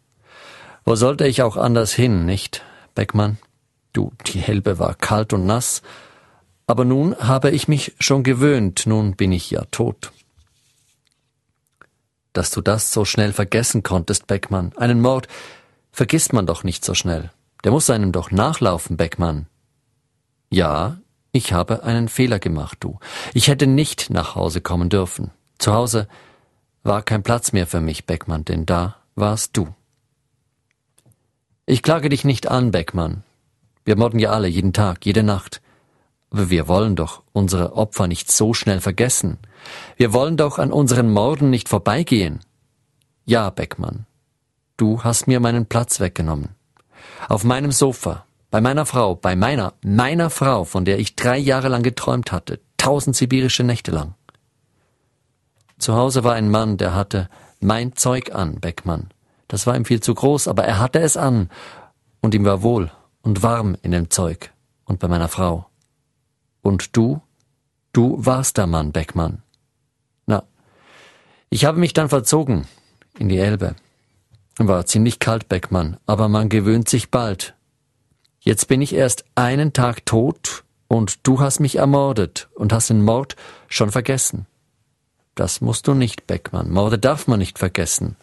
Wo 0.84 0.96
sollte 0.96 1.26
ich 1.26 1.40
auch 1.40 1.56
anders 1.56 1.94
hin, 1.94 2.26
nicht, 2.26 2.62
Beckmann? 2.94 3.38
Du, 3.98 4.12
die 4.26 4.44
Elbe 4.44 4.78
war 4.78 4.94
kalt 4.94 5.32
und 5.32 5.44
nass, 5.44 5.82
aber 6.68 6.84
nun 6.84 7.16
habe 7.16 7.50
ich 7.50 7.66
mich 7.66 7.96
schon 7.98 8.22
gewöhnt, 8.22 8.84
nun 8.86 9.16
bin 9.16 9.32
ich 9.32 9.50
ja 9.50 9.64
tot. 9.72 10.12
Dass 12.32 12.52
du 12.52 12.60
das 12.60 12.92
so 12.92 13.04
schnell 13.04 13.32
vergessen 13.32 13.82
konntest, 13.82 14.28
Beckmann, 14.28 14.72
einen 14.76 15.00
Mord 15.00 15.26
vergisst 15.90 16.32
man 16.32 16.46
doch 16.46 16.62
nicht 16.62 16.84
so 16.84 16.94
schnell. 16.94 17.32
Der 17.64 17.72
muss 17.72 17.90
einem 17.90 18.12
doch 18.12 18.30
nachlaufen, 18.30 18.96
Beckmann. 18.96 19.48
Ja, 20.48 20.98
ich 21.32 21.52
habe 21.52 21.82
einen 21.82 22.06
Fehler 22.06 22.38
gemacht, 22.38 22.78
du. 22.78 23.00
Ich 23.34 23.48
hätte 23.48 23.66
nicht 23.66 24.10
nach 24.10 24.36
Hause 24.36 24.60
kommen 24.60 24.90
dürfen. 24.90 25.32
Zu 25.58 25.74
Hause 25.74 26.06
war 26.84 27.02
kein 27.02 27.24
Platz 27.24 27.50
mehr 27.50 27.66
für 27.66 27.80
mich, 27.80 28.06
Beckmann, 28.06 28.44
denn 28.44 28.64
da 28.64 28.94
warst 29.16 29.56
du. 29.56 29.74
Ich 31.66 31.82
klage 31.82 32.10
dich 32.10 32.22
nicht 32.22 32.46
an, 32.46 32.70
Beckmann. 32.70 33.24
Wir 33.88 33.96
morden 33.96 34.18
ja 34.18 34.32
alle, 34.32 34.48
jeden 34.48 34.74
Tag, 34.74 35.06
jede 35.06 35.22
Nacht. 35.22 35.62
Aber 36.28 36.50
wir 36.50 36.68
wollen 36.68 36.94
doch 36.94 37.22
unsere 37.32 37.74
Opfer 37.74 38.06
nicht 38.06 38.30
so 38.30 38.52
schnell 38.52 38.82
vergessen. 38.82 39.38
Wir 39.96 40.12
wollen 40.12 40.36
doch 40.36 40.58
an 40.58 40.72
unseren 40.72 41.10
Morden 41.10 41.48
nicht 41.48 41.70
vorbeigehen. 41.70 42.40
Ja, 43.24 43.48
Beckmann, 43.48 44.04
du 44.76 45.04
hast 45.04 45.26
mir 45.26 45.40
meinen 45.40 45.64
Platz 45.64 46.00
weggenommen. 46.00 46.50
Auf 47.30 47.44
meinem 47.44 47.72
Sofa, 47.72 48.26
bei 48.50 48.60
meiner 48.60 48.84
Frau, 48.84 49.14
bei 49.14 49.36
meiner, 49.36 49.72
meiner 49.80 50.28
Frau, 50.28 50.64
von 50.64 50.84
der 50.84 50.98
ich 50.98 51.16
drei 51.16 51.38
Jahre 51.38 51.68
lang 51.68 51.82
geträumt 51.82 52.30
hatte, 52.30 52.60
tausend 52.76 53.16
sibirische 53.16 53.64
Nächte 53.64 53.90
lang. 53.90 54.12
Zu 55.78 55.94
Hause 55.94 56.24
war 56.24 56.34
ein 56.34 56.50
Mann, 56.50 56.76
der 56.76 56.94
hatte 56.94 57.30
mein 57.60 57.96
Zeug 57.96 58.34
an, 58.34 58.60
Beckmann. 58.60 59.08
Das 59.46 59.66
war 59.66 59.74
ihm 59.74 59.86
viel 59.86 60.02
zu 60.02 60.14
groß, 60.14 60.46
aber 60.46 60.64
er 60.64 60.78
hatte 60.78 60.98
es 60.98 61.16
an, 61.16 61.48
und 62.20 62.34
ihm 62.34 62.44
war 62.44 62.62
wohl 62.62 62.90
und 63.22 63.42
warm 63.42 63.76
in 63.82 63.90
dem 63.90 64.10
Zeug 64.10 64.52
und 64.84 64.98
bei 64.98 65.08
meiner 65.08 65.28
Frau. 65.28 65.66
Und 66.62 66.96
du? 66.96 67.20
Du 67.92 68.24
warst 68.24 68.58
der 68.58 68.66
Mann, 68.66 68.92
Beckmann. 68.92 69.42
Na, 70.26 70.44
ich 71.50 71.64
habe 71.64 71.78
mich 71.78 71.92
dann 71.92 72.08
verzogen 72.08 72.66
in 73.18 73.28
die 73.28 73.38
Elbe. 73.38 73.76
War 74.58 74.86
ziemlich 74.86 75.18
kalt, 75.18 75.48
Beckmann, 75.48 75.98
aber 76.06 76.28
man 76.28 76.48
gewöhnt 76.48 76.88
sich 76.88 77.10
bald. 77.10 77.54
Jetzt 78.40 78.68
bin 78.68 78.82
ich 78.82 78.94
erst 78.94 79.24
einen 79.34 79.72
Tag 79.72 80.04
tot 80.04 80.64
und 80.88 81.26
du 81.26 81.40
hast 81.40 81.60
mich 81.60 81.76
ermordet 81.76 82.48
und 82.54 82.72
hast 82.72 82.90
den 82.90 83.04
Mord 83.04 83.36
schon 83.68 83.90
vergessen. 83.90 84.46
Das 85.34 85.60
musst 85.60 85.86
du 85.86 85.94
nicht, 85.94 86.26
Beckmann. 86.26 86.70
Morde 86.70 86.98
darf 86.98 87.28
man 87.28 87.38
nicht 87.38 87.58
vergessen. 87.58 88.16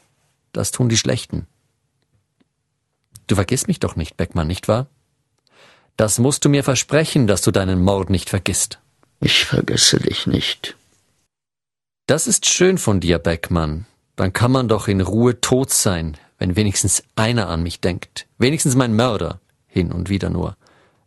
Das 0.51 0.71
tun 0.71 0.89
die 0.89 0.97
Schlechten. 0.97 1.47
Du 3.27 3.35
vergisst 3.35 3.67
mich 3.67 3.79
doch 3.79 3.95
nicht, 3.95 4.17
Beckmann, 4.17 4.47
nicht 4.47 4.67
wahr? 4.67 4.87
Das 5.97 6.19
musst 6.19 6.43
du 6.45 6.49
mir 6.49 6.63
versprechen, 6.63 7.27
dass 7.27 7.41
du 7.41 7.51
deinen 7.51 7.81
Mord 7.81 8.09
nicht 8.09 8.29
vergisst. 8.29 8.79
Ich 9.21 9.45
vergesse 9.45 9.99
dich 9.99 10.27
nicht. 10.27 10.75
Das 12.07 12.27
ist 12.27 12.45
schön 12.45 12.77
von 12.77 12.99
dir, 12.99 13.17
Beckmann. 13.17 13.85
Dann 14.15 14.33
kann 14.33 14.51
man 14.51 14.67
doch 14.67 14.87
in 14.87 15.01
Ruhe 15.01 15.41
tot 15.41 15.71
sein, 15.71 16.17
wenn 16.37 16.55
wenigstens 16.55 17.03
einer 17.15 17.49
an 17.49 17.63
mich 17.63 17.81
denkt. 17.81 18.27
Wenigstens 18.37 18.75
mein 18.75 18.95
Mörder. 18.95 19.39
Hin 19.67 19.91
und 19.91 20.09
wieder 20.09 20.29
nur. 20.29 20.57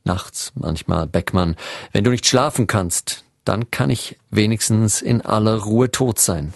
Nachts 0.05 0.53
manchmal, 0.55 1.07
Beckmann. 1.07 1.57
Wenn 1.93 2.05
du 2.05 2.11
nicht 2.11 2.27
schlafen 2.27 2.67
kannst, 2.67 3.25
dann 3.45 3.71
kann 3.71 3.91
ich 3.91 4.19
wenigstens 4.31 5.01
in 5.01 5.23
aller 5.23 5.57
Ruhe 5.57 5.91
tot 5.91 6.19
sein. 6.19 6.53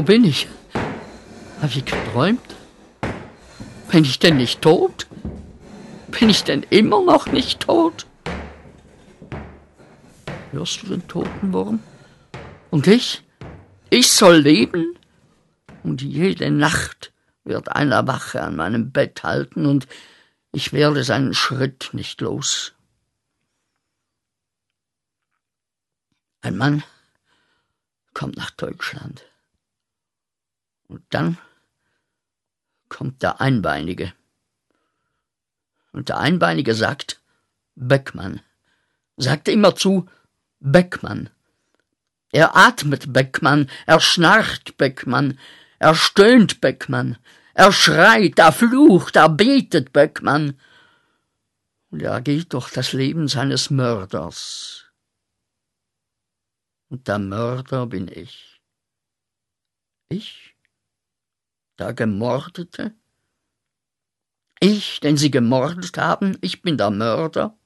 Wo 0.00 0.04
bin 0.04 0.24
ich? 0.24 0.48
Habe 1.60 1.72
ich 1.74 1.84
geträumt? 1.84 2.56
Bin 3.90 4.02
ich 4.02 4.18
denn 4.18 4.38
nicht 4.38 4.62
tot? 4.62 5.06
Bin 6.08 6.30
ich 6.30 6.42
denn 6.42 6.62
immer 6.70 7.04
noch 7.04 7.26
nicht 7.26 7.60
tot? 7.60 8.06
Hörst 10.52 10.80
du 10.80 10.86
den 10.86 11.06
Totenwurm? 11.06 11.82
Und 12.70 12.86
ich? 12.86 13.22
Ich 13.90 14.10
soll 14.10 14.36
leben? 14.36 14.98
Und 15.82 16.00
jede 16.00 16.50
Nacht 16.50 17.12
wird 17.44 17.68
einer 17.68 18.06
Wache 18.06 18.40
an 18.40 18.56
meinem 18.56 18.92
Bett 18.92 19.22
halten 19.22 19.66
und 19.66 19.86
ich 20.50 20.72
werde 20.72 21.04
seinen 21.04 21.34
Schritt 21.34 21.90
nicht 21.92 22.22
los. 22.22 22.72
Ein 26.40 26.56
Mann 26.56 26.84
kommt 28.14 28.38
nach 28.38 28.50
Deutschland. 28.52 29.29
Und 30.90 31.04
dann 31.10 31.38
kommt 32.88 33.22
der 33.22 33.40
Einbeinige. 33.40 34.12
Und 35.92 36.08
der 36.08 36.18
Einbeinige 36.18 36.74
sagt 36.74 37.22
Beckmann. 37.76 38.40
Sagt 39.16 39.46
immerzu 39.46 40.08
Beckmann. 40.58 41.30
Er 42.32 42.56
atmet 42.56 43.12
Beckmann, 43.12 43.70
er 43.86 44.00
schnarcht 44.00 44.76
Beckmann, 44.78 45.38
er 45.78 45.94
stöhnt 45.94 46.60
Beckmann, 46.60 47.18
er 47.54 47.72
schreit, 47.72 48.40
er 48.40 48.52
flucht, 48.52 49.14
er 49.14 49.28
betet 49.28 49.92
Beckmann. 49.92 50.58
Und 51.90 52.02
er 52.02 52.20
geht 52.20 52.52
durch 52.52 52.70
das 52.70 52.92
Leben 52.92 53.28
seines 53.28 53.70
Mörders. 53.70 54.86
Und 56.88 57.06
der 57.06 57.20
Mörder 57.20 57.86
bin 57.86 58.08
ich. 58.08 58.60
Ich? 60.08 60.49
Der 61.80 61.94
Gemordete? 61.94 62.92
Ich, 64.60 65.00
den 65.00 65.16
Sie 65.16 65.30
gemordet 65.30 65.96
haben, 65.96 66.36
ich 66.42 66.60
bin 66.60 66.76
der 66.76 66.90
Mörder? 66.90 67.56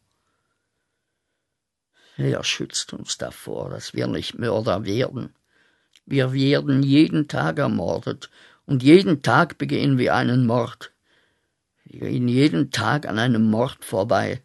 Wer 2.17 2.45
schützt 2.45 2.93
uns 2.93 3.19
davor, 3.19 3.71
dass 3.71 3.93
wir 3.93 4.07
nicht 4.07 4.39
Mörder 4.39 4.85
werden? 4.85 5.35
Wir 6.07 6.33
werden 6.33 6.85
jeden 6.85 7.27
Tag 7.27 7.59
ermordet 7.59 8.31
und 8.67 8.85
jeden 8.85 9.23
Tag 9.23 9.59
begehen 9.59 9.99
wir 9.99 10.15
einen 10.15 10.47
Mord. 10.47 10.93
Wir 11.83 12.09
gehen 12.09 12.29
jeden 12.29 12.71
Tag 12.71 13.09
an 13.09 13.19
einem 13.19 13.51
Mord 13.51 13.85
vorbei. 13.85 14.45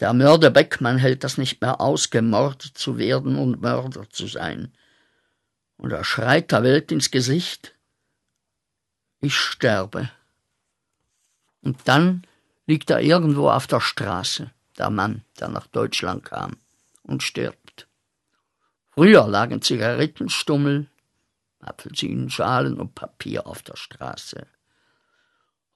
Der 0.00 0.12
Mörder 0.12 0.50
Beckmann 0.50 0.98
hält 0.98 1.24
das 1.24 1.38
nicht 1.38 1.62
mehr 1.62 1.80
aus, 1.80 2.10
gemordet 2.10 2.76
zu 2.76 2.98
werden 2.98 3.36
und 3.36 3.62
Mörder 3.62 4.10
zu 4.10 4.26
sein. 4.26 4.74
Und 5.78 5.92
er 5.92 6.04
schreit 6.04 6.52
der 6.52 6.62
Welt 6.62 6.92
ins 6.92 7.10
Gesicht. 7.10 7.74
Ich 9.20 9.36
sterbe. 9.36 10.10
Und 11.62 11.78
dann 11.84 12.26
liegt 12.66 12.90
er 12.90 13.00
irgendwo 13.00 13.50
auf 13.50 13.66
der 13.66 13.80
Straße 13.80 14.50
der 14.78 14.90
Mann, 14.90 15.24
der 15.38 15.48
nach 15.48 15.66
Deutschland 15.66 16.24
kam 16.24 16.56
und 17.02 17.22
stirbt. 17.22 17.86
Früher 18.90 19.26
lagen 19.28 19.60
Zigarettenstummel 19.60 20.88
Apfelsinenschalen 21.60 22.80
und 22.80 22.94
Papier 22.94 23.46
auf 23.46 23.62
der 23.62 23.76
Straße. 23.76 24.46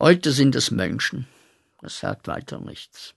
Heute 0.01 0.33
sind 0.33 0.55
es 0.55 0.71
Menschen. 0.71 1.27
Das 1.81 1.99
sagt 1.99 2.27
weiter 2.27 2.59
nichts. 2.61 3.15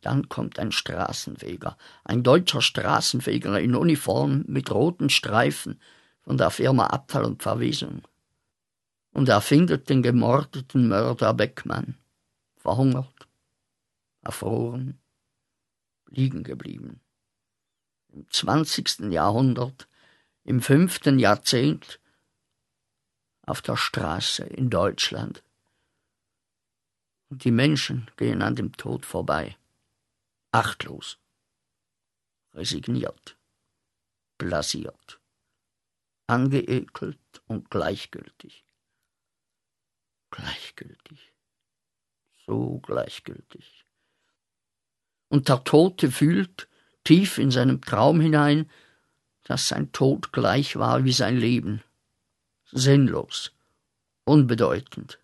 Dann 0.00 0.28
kommt 0.28 0.58
ein 0.58 0.72
Straßenfeger, 0.72 1.76
ein 2.04 2.22
deutscher 2.22 2.62
Straßenfeger 2.62 3.60
in 3.60 3.74
Uniform 3.74 4.44
mit 4.46 4.70
roten 4.70 5.10
Streifen 5.10 5.80
von 6.22 6.38
der 6.38 6.50
Firma 6.50 6.86
Abfall 6.86 7.24
und 7.24 7.42
Verwesung. 7.42 8.02
Und 9.18 9.28
er 9.28 9.40
findet 9.40 9.88
den 9.88 10.04
gemordeten 10.04 10.86
Mörder 10.86 11.34
Beckmann, 11.34 11.98
verhungert, 12.56 13.26
erfroren, 14.22 15.00
liegen 16.06 16.44
geblieben. 16.44 17.00
Im 18.10 18.30
zwanzigsten 18.30 19.10
Jahrhundert, 19.10 19.88
im 20.44 20.62
fünften 20.62 21.18
Jahrzehnt, 21.18 21.98
auf 23.42 23.60
der 23.60 23.76
Straße 23.76 24.44
in 24.44 24.70
Deutschland. 24.70 25.42
Und 27.28 27.42
die 27.42 27.50
Menschen 27.50 28.08
gehen 28.16 28.40
an 28.40 28.54
dem 28.54 28.70
Tod 28.76 29.04
vorbei 29.04 29.56
achtlos, 30.52 31.18
resigniert, 32.54 33.36
blasiert, 34.38 35.20
angeekelt 36.28 37.42
und 37.48 37.68
gleichgültig. 37.68 38.64
Gleichgültig, 40.30 41.32
so 42.46 42.78
gleichgültig. 42.80 43.84
Und 45.28 45.48
der 45.48 45.64
Tote 45.64 46.10
fühlt 46.10 46.68
tief 47.04 47.38
in 47.38 47.50
seinem 47.50 47.80
Traum 47.80 48.20
hinein, 48.20 48.70
dass 49.44 49.68
sein 49.68 49.92
Tod 49.92 50.32
gleich 50.32 50.76
war 50.76 51.04
wie 51.04 51.12
sein 51.12 51.36
Leben, 51.36 51.82
sinnlos, 52.70 53.52
unbedeutend, 54.24 55.18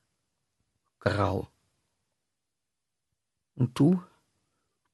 grau. 1.00 1.50
Und 3.54 3.78
du? 3.78 4.02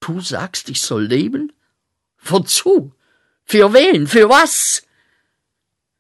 Du 0.01 0.21
sagst, 0.21 0.69
ich 0.69 0.83
soll 0.83 1.05
leben? 1.05 1.53
Wozu? 2.19 2.93
Für 3.45 3.73
wen? 3.73 4.07
Für 4.07 4.29
was? 4.29 4.87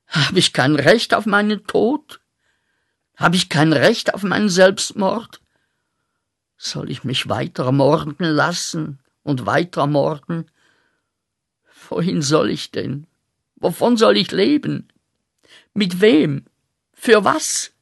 Habe 0.08 0.38
ich 0.38 0.52
kein 0.52 0.74
Recht 0.74 1.14
auf 1.14 1.26
meinen 1.26 1.66
Tod? 1.66 2.20
Habe 3.20 3.36
ich 3.36 3.50
kein 3.50 3.74
Recht 3.74 4.14
auf 4.14 4.22
meinen 4.22 4.48
Selbstmord? 4.48 5.42
Soll 6.56 6.90
ich 6.90 7.04
mich 7.04 7.28
weiter 7.28 7.70
morden 7.70 8.16
lassen 8.18 8.98
und 9.22 9.44
weiter 9.44 9.86
morden? 9.86 10.50
Wohin 11.90 12.22
soll 12.22 12.48
ich 12.48 12.70
denn? 12.70 13.06
Wovon 13.56 13.98
soll 13.98 14.16
ich 14.16 14.30
leben? 14.30 14.88
Mit 15.74 16.00
wem? 16.00 16.46
Für 16.94 17.22
was? 17.22 17.72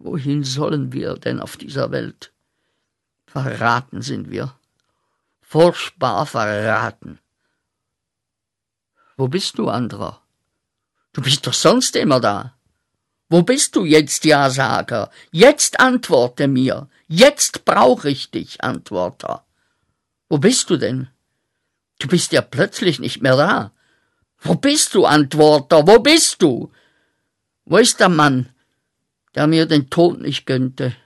Wohin 0.00 0.42
sollen 0.42 0.92
wir 0.92 1.14
denn 1.14 1.38
auf 1.38 1.56
dieser 1.56 1.92
Welt? 1.92 2.32
Verraten 3.26 4.02
sind 4.02 4.28
wir. 4.28 4.54
Furchtbar 5.40 6.26
verraten. 6.26 7.20
Wo 9.16 9.28
bist 9.28 9.56
du, 9.56 9.68
anderer? 9.68 10.20
Du 11.12 11.22
bist 11.22 11.46
doch 11.46 11.54
sonst 11.54 11.94
immer 11.94 12.18
da. 12.18 12.57
Wo 13.28 13.42
bist 13.42 13.76
du 13.76 13.84
jetzt, 13.84 14.24
Ja-Sager? 14.24 15.10
Jetzt 15.30 15.80
antworte 15.80 16.48
mir. 16.48 16.88
Jetzt 17.08 17.64
brauche 17.64 18.08
ich 18.08 18.30
dich, 18.30 18.62
Antworter. 18.64 19.44
Wo 20.28 20.38
bist 20.38 20.70
du 20.70 20.76
denn? 20.76 21.08
Du 21.98 22.08
bist 22.08 22.32
ja 22.32 22.40
plötzlich 22.40 23.00
nicht 23.00 23.22
mehr 23.22 23.36
da. 23.36 23.72
Wo 24.40 24.54
bist 24.54 24.94
du, 24.94 25.04
Antworter? 25.04 25.86
Wo 25.86 25.98
bist 25.98 26.40
du? 26.42 26.72
Wo 27.64 27.76
ist 27.76 28.00
der 28.00 28.08
Mann, 28.08 28.48
der 29.34 29.46
mir 29.46 29.66
den 29.66 29.90
Tod 29.90 30.20
nicht 30.20 30.46
gönnte? 30.46 30.96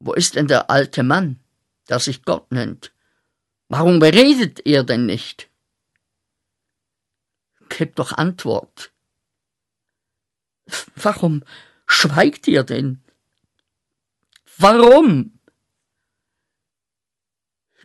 Wo 0.00 0.12
ist 0.12 0.34
denn 0.34 0.48
der 0.48 0.68
alte 0.68 1.02
Mann, 1.02 1.40
der 1.88 1.98
sich 1.98 2.24
Gott 2.24 2.50
nennt? 2.52 2.92
Warum 3.68 4.00
beredet 4.00 4.60
ihr 4.66 4.82
denn 4.82 5.06
nicht? 5.06 5.48
Gebt 7.70 7.98
doch 7.98 8.12
Antwort. 8.12 8.91
Warum 10.96 11.42
schweigt 11.86 12.48
ihr 12.48 12.64
denn? 12.64 13.02
Warum? 14.58 15.38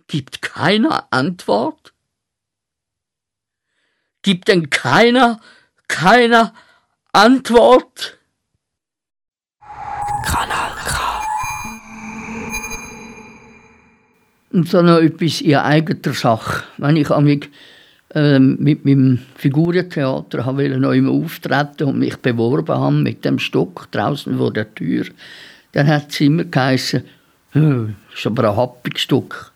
Gibt 0.07 0.41
keiner 0.41 1.07
Antwort? 1.11 1.93
Gibt 4.21 4.47
denn 4.47 4.69
keiner, 4.69 5.41
keiner 5.88 6.53
Antwort? 7.11 8.17
Kanal 10.25 10.75
K. 10.75 11.23
Und 14.51 14.69
so 14.69 14.82
noch 14.82 14.99
etwas 14.99 15.41
in 15.41 15.55
eigener 15.55 16.13
Sache. 16.13 16.63
Wenn 16.78 16.95
ich 16.95 17.09
mich 17.09 17.45
ähm, 17.45 17.51
mit 18.16 18.86
meinem 18.86 19.20
Figurentheater 19.36 20.45
wollte 20.45 20.80
noch 20.80 20.93
immer 20.93 21.12
auftreten 21.12 21.84
und 21.84 21.99
mich 21.99 22.16
beworben 22.18 22.76
haben 22.76 23.03
mit 23.03 23.26
dem 23.26 23.38
Stock 23.38 23.89
draußen 23.91 24.38
vor 24.38 24.53
der 24.53 24.74
Tür, 24.74 25.05
dann 25.74 25.88
hat 25.88 26.10
es 26.10 26.22
immer 26.22 26.45
geheißen, 26.45 27.03
ist 27.53 28.26
aber 28.26 28.49
ein 28.49 28.55
happiges 28.55 29.01
Stück. 29.01 29.51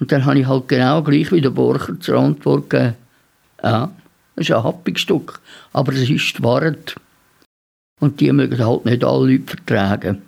Und 0.00 0.10
dann 0.10 0.24
habe 0.24 0.40
ich 0.40 0.46
halt 0.46 0.68
genau 0.68 1.02
gleich 1.02 1.30
wie 1.30 1.40
der 1.40 1.50
Borcher 1.50 1.98
zur 2.00 2.18
Antwort 2.18 2.68
gegeben, 2.70 2.96
ja, 3.62 3.90
ist 4.36 4.50
ein 4.50 4.64
happiges 4.64 5.02
Stück, 5.02 5.40
aber 5.72 5.92
es 5.92 6.10
ist 6.10 6.38
die 6.38 6.42
Wahrheit. 6.42 6.96
Und 8.00 8.20
die 8.20 8.32
mögen 8.32 8.66
halt 8.66 8.84
nicht 8.84 9.04
alle 9.04 9.30
Leute 9.30 9.44
vertragen. 9.46 10.22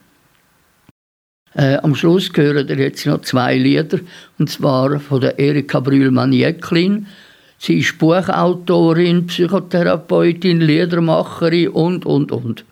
Äh, 1.56 1.78
am 1.78 1.94
Schluss 1.94 2.30
gehören 2.34 2.66
dir 2.66 2.76
jetzt 2.76 3.06
noch 3.06 3.22
zwei 3.22 3.56
Lieder, 3.56 3.98
und 4.38 4.50
zwar 4.50 5.00
von 5.00 5.22
der 5.22 5.38
Erika 5.38 5.80
Brühlmann-Jäcklin. 5.80 7.06
Sie 7.56 7.78
ist 7.78 7.98
Buchautorin, 7.98 9.26
Psychotherapeutin, 9.26 10.60
Liedermacherin 10.60 11.70
und, 11.70 12.04
und, 12.04 12.30
und. 12.30 12.66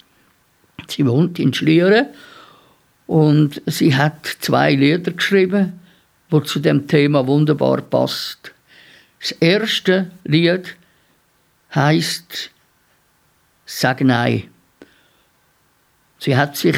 Sie 0.87 1.07
wohnt 1.07 1.39
in 1.39 1.55
Schlieren 1.55 2.09
und 3.07 3.63
sie 3.65 3.97
hat 3.97 4.27
zwei 4.41 4.75
Lieder 4.75 5.13
geschrieben, 5.13 5.81
wo 6.29 6.41
zu 6.41 6.59
dem 6.59 6.87
Thema 6.87 7.27
wunderbar 7.27 7.81
passt. 7.81 8.53
Das 9.19 9.33
erste 9.33 10.11
Lied 10.25 10.77
heißt 11.75 12.51
Sag 13.65 14.03
Nein. 14.03 14.45
Sie 16.19 16.37
hat 16.37 16.59
sich 16.59 16.77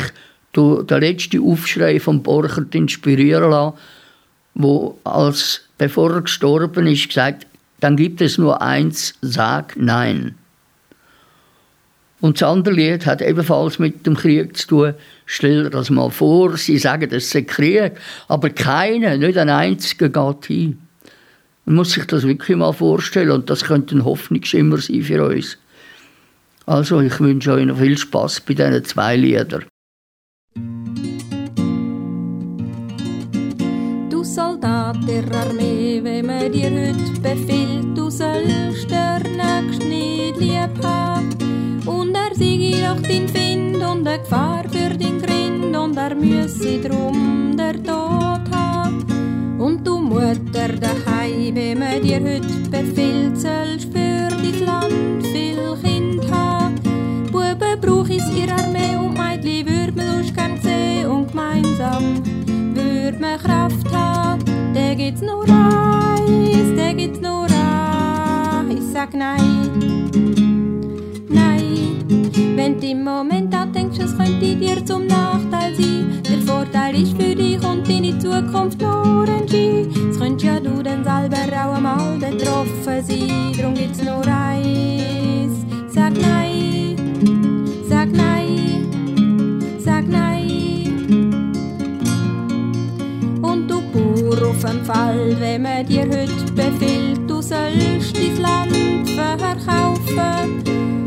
durch 0.56 0.86
den 0.86 1.00
letzten 1.00 1.42
Aufschrei 1.42 2.00
von 2.00 2.22
Borchert 2.22 2.74
inspirieren 2.74 3.50
lassen, 3.50 3.76
wo 4.54 4.98
als 5.04 5.62
bevor 5.78 6.12
er 6.14 6.22
gestorben 6.22 6.86
ist, 6.86 7.08
gesagt, 7.08 7.46
dann 7.80 7.96
gibt 7.96 8.20
es 8.22 8.38
nur 8.38 8.62
eins, 8.62 9.14
sag 9.20 9.76
Nein. 9.76 10.34
Und 12.20 12.40
das 12.40 12.48
andere 12.48 12.74
Lied 12.74 13.04
hat 13.04 13.20
ebenfalls 13.20 13.78
mit 13.78 14.06
dem 14.06 14.16
Krieg 14.16 14.56
zu 14.56 14.66
tun. 14.68 14.94
Stell 15.26 15.64
dir 15.64 15.70
das 15.70 15.90
mal 15.90 16.10
vor, 16.10 16.56
sie 16.56 16.78
sagen, 16.78 17.10
es 17.12 17.30
sei 17.30 17.42
Krieg, 17.42 17.92
aber 18.26 18.48
keiner, 18.48 19.18
nicht 19.18 19.36
ein 19.36 19.50
einziger 19.50 20.08
geht 20.08 20.46
hin. 20.46 20.78
Man 21.66 21.76
muss 21.76 21.92
sich 21.92 22.06
das 22.06 22.26
wirklich 22.26 22.56
mal 22.56 22.72
vorstellen 22.72 23.32
und 23.32 23.50
das 23.50 23.64
könnte 23.64 23.94
ein 23.94 24.04
Hoffnungsschimmer 24.04 24.78
sein 24.78 25.02
für 25.02 25.22
uns. 25.26 25.58
Also 26.64 27.00
ich 27.00 27.20
wünsche 27.20 27.52
euch 27.52 27.66
noch 27.66 27.78
viel 27.78 27.98
Spaß 27.98 28.40
bei 28.40 28.54
diesen 28.54 28.84
zwei 28.84 29.16
Liedern. 29.16 29.66
Soldat 34.86 35.08
der 35.08 35.40
Armee, 35.40 36.00
wenn 36.00 36.26
man 36.26 36.52
dir 36.52 36.70
heute 36.70 37.20
befiehlt, 37.20 37.96
du 37.96 38.08
sollst 38.08 38.88
der 38.88 39.18
Nächste 39.18 39.84
nicht 39.84 40.38
lieb 40.38 40.84
haben. 40.84 41.30
Und 41.86 42.14
er 42.14 42.32
siege 42.34 42.76
doch 42.76 43.02
dein 43.02 43.28
Find 43.28 43.76
und 43.76 44.06
eine 44.06 44.20
Gefahr 44.20 44.62
für 44.70 44.96
dein 44.96 45.20
Grind 45.20 45.76
und 45.76 45.96
er 45.96 46.14
müsse 46.14 46.80
drum 46.80 47.56
der 47.58 47.74
Tod 47.82 48.48
haben. 48.54 49.56
Und 49.58 49.84
du 49.84 49.98
Mutter 49.98 50.68
daheim, 50.80 51.54
wenn 51.54 51.78
man 51.80 52.02
dir 52.02 52.20
heute 52.20 52.70
befiehlt, 52.70 53.40
sollst 53.40 53.92
für 53.92 54.28
dein 54.28 54.64
Land 54.64 55.26
viel 55.26 55.76
Kind 55.82 56.30
haben. 56.30 56.76
Buben 57.32 57.80
brauch 57.80 58.08
is 58.08 58.24
ihr 58.36 58.52
Armee 58.52 58.96
und 58.96 59.16
Meidli 59.16 59.66
würd 59.66 59.96
man 59.96 60.06
sonst 60.06 60.36
gern 60.36 60.60
sehen 60.62 61.06
und 61.06 61.28
gemeinsam 61.28 62.22
würd 63.06 63.20
man 63.20 63.38
Kraft 63.38 63.92
haben. 63.92 64.42
Der 64.74 64.96
gibt's 64.96 65.22
nur 65.22 65.44
eins, 65.44 66.74
der 66.76 66.92
gibt's 66.92 67.20
nur 67.20 67.44
eins. 67.44 68.74
Ich 68.74 68.92
sag 68.92 69.14
nein, 69.14 69.70
nein. 71.28 72.04
Wenn 72.56 72.80
du 72.80 72.86
im 72.86 73.04
Moment 73.04 73.54
da 73.54 73.64
denkst, 73.64 73.98
es 74.00 74.16
könnte 74.16 74.56
dir 74.56 74.84
zum 74.84 75.06
Nachteil 75.06 75.74
sein, 75.76 76.22
Vorteil 76.46 77.00
ist 77.00 77.12
für 77.16 77.34
dich 77.34 77.62
und 77.62 77.88
deine 77.88 78.18
Zukunft 78.18 78.80
nur 78.80 79.26
ein 79.28 79.48
Ski. 79.48 79.88
Es 80.10 80.18
könnt 80.18 80.42
ja 80.42 80.58
du 80.58 80.82
dann 80.82 81.04
selber 81.04 81.46
auch 81.62 81.76
einmal 81.76 82.18
betroffen 82.18 83.04
sein, 83.04 83.52
drum 83.56 83.74
gibt's 83.74 84.02
nur 84.02 84.26
eins. 84.26 85.64
Sag 85.94 86.12
nein, 86.20 86.96
sag 87.88 88.10
nein, 88.10 88.55
auf 94.56 94.70
dem 94.70 94.84
Feld, 94.84 95.40
wenn 95.40 95.62
man 95.62 95.86
dir 95.86 96.02
heute 96.02 96.52
befiehlt, 96.54 97.28
du 97.28 97.42
sollst 97.42 98.16
dein 98.16 98.36
Land 98.40 99.10
verkaufen. 99.10 100.62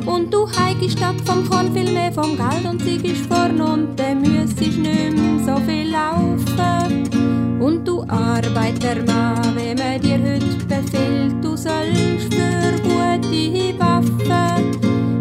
Und 0.06 0.34
du 0.34 0.47
heigst 0.47 0.97
statt 0.97 1.16
vom 1.26 1.47
Korn 1.50 1.74
viel 1.74 1.91
mehr 1.91 2.12
vom 2.12 2.38
Geld 2.38 2.66
und 2.70 2.82
sie 2.82 2.97
ist 2.97 3.26
vorn 3.28 3.60
und 3.62 4.00
dann 4.00 4.22
müsstest 4.22 4.78
nicht 4.78 4.84
mehr 4.84 5.39
so 5.45 5.56
viel 5.64 5.89
laufen. 5.91 7.60
Und 7.60 7.88
du 7.88 8.04
Arbeitermann, 8.04 9.56
wenn 9.56 9.78
man 9.78 10.02
dir 10.02 10.20
heute 10.20 10.66
befiehlt, 10.68 11.43
du 11.43 11.56
sollst 11.56 12.34
für 12.34 12.82
gute 12.84 13.80
Waffen, 13.80 14.76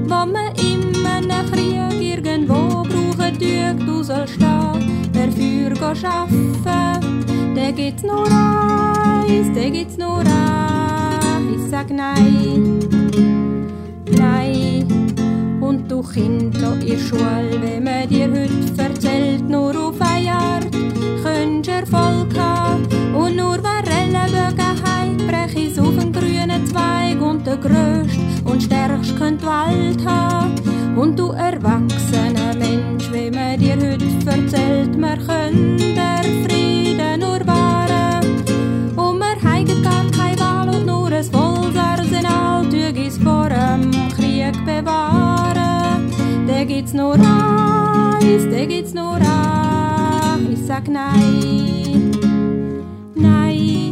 wo 0.04 0.26
man 0.26 0.54
in 0.56 1.06
einem 1.06 1.50
Krieg 1.50 2.00
irgendwo 2.00 2.82
brauchen 2.82 3.38
tut, 3.38 3.86
du 3.86 4.02
sollst 4.02 4.40
da 4.40 4.74
dafür 5.12 5.72
arbeiten. 6.04 7.17
Da 7.68 7.74
gibt's 7.74 8.02
nur 8.02 8.24
eins, 8.24 9.54
da 9.54 9.68
gibt's 9.68 9.98
nur 9.98 10.22
ich 10.22 11.70
sag 11.70 11.90
nein, 11.90 12.78
nein. 14.10 14.86
Und 15.60 15.86
du 15.90 16.00
Kind 16.00 16.56
da 16.62 16.70
der 16.76 16.96
Schule, 16.96 17.60
wenn 17.60 17.84
man 17.84 18.08
dir 18.08 18.26
heute 18.30 18.82
erzählt, 18.82 19.46
nur 19.50 19.76
auf 19.76 20.00
eine 20.00 20.32
Art 20.32 20.72
könntest 21.22 21.92
Erfolg 21.92 22.34
haben. 22.38 22.86
Und 23.14 23.36
nur 23.36 23.58
wer 23.62 23.84
Ellenbögen 23.86 24.82
hat, 24.82 25.18
brech 25.28 25.70
es 25.70 25.78
auf 25.78 25.98
einen 25.98 26.10
grünen 26.10 26.66
Zweig 26.66 27.20
und 27.20 27.46
der 27.46 27.58
grösste 27.58 28.18
und 28.46 28.62
stärkste 28.62 29.14
könnt 29.14 29.42
Welt 29.42 30.06
haben. 30.06 30.54
Und 30.96 31.18
du 31.18 31.32
erwachsener 31.32 32.54
Mensch, 32.58 33.12
wenn 33.12 33.34
man 33.34 33.60
dir 33.60 33.74
heute 33.74 34.06
erzählt, 34.24 34.98
man 34.98 35.18
könnte 35.18 36.17
Gibt's 46.78 46.94
nur 46.94 47.14
eins, 47.14 48.44
da 48.48 48.64
gibt's 48.64 48.94
nur 48.94 49.16
eins, 49.16 50.48
ich 50.52 50.64
sag 50.64 50.86
nein, 50.86 52.12
nein. 53.16 53.90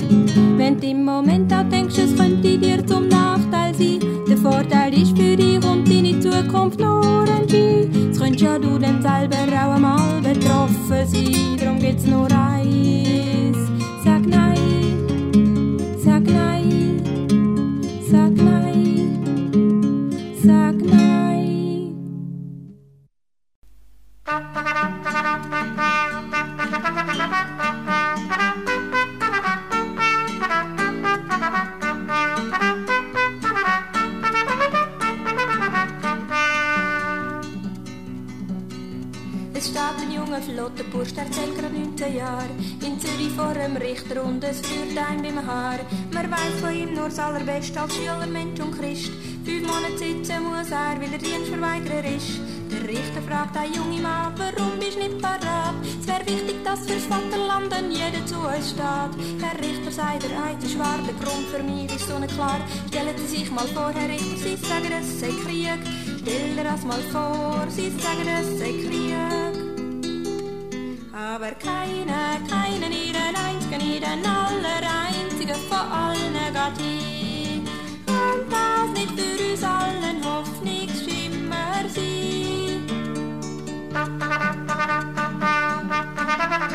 Wenn 0.57 0.81
du 0.81 0.87
im 0.87 1.05
Moment 1.05 1.53
auch 1.53 1.69
denkst, 1.69 1.99
es 1.99 2.17
könnte 2.17 2.57
dir 2.57 2.87
zum 2.87 3.09
Nachteil 3.09 3.75
sein, 3.75 3.99
der 4.29 4.37
Vorteil 4.37 4.95
ist 4.95 5.19
für 5.19 5.35
dich 5.37 5.57
und 5.65 5.91
deine 5.91 6.21
Zukunft 6.21 6.79
nur 6.79 7.25
ein 7.25 7.49
Ski. 7.49 7.91
Es 8.13 8.21
könnt 8.21 8.41
ja 8.41 8.57
du 8.57 8.79
dann 8.79 9.03
selber 9.03 9.35
auch 9.35 9.75
einmal 9.75 10.21
betroffen 10.23 10.87
sein, 10.87 11.57
darum 11.59 11.81
gibt's 11.81 12.07
nur 12.07 12.29
eins. 12.31 13.59
Es 39.55 39.69
steht 39.69 39.81
ein 40.03 40.13
junger 40.13 40.43
flotter 40.43 40.85
Bursch, 40.93 41.15
der 41.15 41.31
zählt 41.33 41.59
grad 41.59 41.73
19 41.73 42.15
Jahre. 42.15 42.51
In 42.85 43.01
Zürich 43.01 43.33
vor 43.35 43.55
dem 43.55 43.77
Richter 43.77 44.23
und 44.23 44.45
es 44.45 44.59
rührt 44.59 44.99
ein 44.99 45.23
beim 45.23 45.47
Haar. 45.47 45.79
Man 46.13 46.31
weiß 46.31 46.61
von 46.61 46.75
ihm 46.75 46.95
nur 46.95 47.07
das 47.07 47.19
Allerbeste 47.19 47.81
als 47.81 47.97
Schüler, 47.97 48.27
Mensch 48.27 48.61
und 48.61 48.79
Christ. 48.79 49.11
Fünf 49.45 49.67
Monate 49.67 49.97
sitzen 49.97 50.45
muss 50.45 50.71
er, 50.71 51.01
weil 51.01 51.13
er 51.13 51.19
Dienstverweigerer 51.19 52.05
ist. 52.17 52.56
Richter 52.89 53.23
fragt 53.23 53.57
ein 53.57 53.73
junge 53.73 54.01
Mann, 54.01 54.33
warum 54.37 54.79
bist 54.79 54.95
du 54.95 55.01
nicht 55.01 55.21
parat? 55.21 55.75
Es 56.01 56.07
wäre 56.07 56.27
wichtig, 56.27 56.63
dass 56.65 56.87
fürs 56.87 57.05
Vaterland 57.07 57.71
dann 57.71 57.91
jeder 57.91 58.25
zu 58.27 58.37
uns 58.37 58.71
steht. 58.71 59.13
Herr 59.43 59.59
Richter 59.59 59.91
sagt, 59.91 60.23
der 60.23 60.31
ist 60.63 60.79
wahr, 60.79 60.99
der 61.07 61.15
Grund 61.15 61.47
für 61.53 61.63
mich 61.63 61.95
ist 61.95 62.07
so 62.09 62.15
klar. 62.15 62.61
Stellen 62.89 63.17
Sie 63.19 63.39
sich 63.39 63.51
mal 63.51 63.67
vor, 63.69 63.91
Herr 63.93 64.09
Richter, 64.09 64.37
Sie 64.37 64.57
sagen, 64.57 64.93
es 65.01 65.21
sei 65.21 65.33
Krieg. 65.45 65.81
Stell 66.23 66.57
dir 66.57 66.65
das 66.65 66.85
mal 66.85 67.03
vor, 67.13 67.67
Sie 67.69 67.91
sagen, 67.91 68.29
es 68.41 68.59
sei 68.59 68.73
Krieg. 68.85 69.15
Aber 71.13 71.53
keine, 71.59 72.21
keine, 72.49 72.89
nicht 72.89 73.17
ein 73.17 73.35
einziger, 73.35 73.79
nicht 73.79 74.05
ein 74.07 74.25
aller 74.25 74.77
von 75.69 75.93
allen 75.93 76.33
geht 76.33 76.87
hin. 76.87 77.65
Und 78.07 78.51
das 78.51 78.89
nicht 78.95 79.13
für 79.19 79.53
uns 79.53 79.56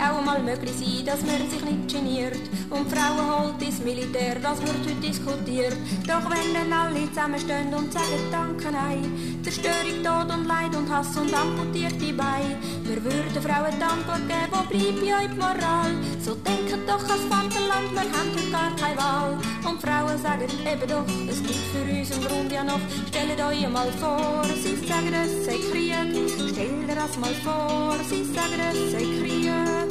auch 0.00 0.24
mal 0.24 0.42
möglich 0.42 0.72
sein, 0.72 1.04
dass 1.04 1.20
man 1.20 1.48
sich 1.50 1.62
nicht 1.62 1.92
geniert 1.92 2.40
und 2.70 2.90
Frauen 2.90 3.26
holt 3.30 3.62
ins 3.62 3.80
Militär, 3.80 4.36
das 4.40 4.60
wird 4.60 4.80
heute 4.84 4.94
diskutiert. 5.00 5.76
Doch 6.06 6.24
wenn 6.30 6.54
dann 6.54 6.72
alle 6.72 7.08
zusammenstehen 7.08 7.72
und 7.74 7.92
sagen 7.92 8.24
Danke, 8.30 8.70
nein, 8.72 9.40
Zerstörung, 9.42 10.02
Tod 10.02 10.34
und 10.34 10.46
Leid 10.46 10.74
und 10.76 10.88
Hass 10.90 11.16
und 11.16 11.32
amputierte 11.34 12.12
Beine, 12.12 12.56
wir 12.84 13.04
würden 13.04 13.42
Frauen 13.42 13.74
die 13.76 13.82
Antwort 13.82 14.26
geben, 14.28 14.50
wo 14.52 14.62
bleibt 14.68 15.06
ja 15.06 15.20
die 15.20 15.36
Moral? 15.36 15.92
So 16.20 16.34
denken 16.34 16.80
doch 16.86 17.02
als 17.02 17.24
Vaterland, 17.28 17.92
wir 17.92 18.00
haben 18.00 18.30
heute 18.34 18.50
gar 18.50 18.76
keine 18.76 18.96
Wahl. 18.96 19.38
Und 19.68 19.80
Frauen 19.80 20.18
sagen 20.22 20.48
eben 20.64 20.88
doch, 20.88 21.04
es 21.28 21.42
gibt 21.42 21.60
für 21.72 21.84
uns 21.92 22.10
im 22.10 22.24
Grund 22.24 22.52
ja 22.52 22.64
noch, 22.64 22.80
stellt 23.08 23.40
euch 23.40 23.68
mal 23.68 23.90
vor, 24.00 24.44
sie 24.62 24.76
sagen, 24.86 25.12
es 25.12 25.44
sei 25.44 25.58
Krieg. 25.70 25.90
Stell 26.52 26.86
dir 26.86 26.94
das 26.94 27.16
mal 27.18 27.34
vor, 27.44 27.96
sie 28.08 28.24
sagen, 28.24 28.60
es 28.72 28.92
sei 28.92 28.98
Krieg. 28.98 29.89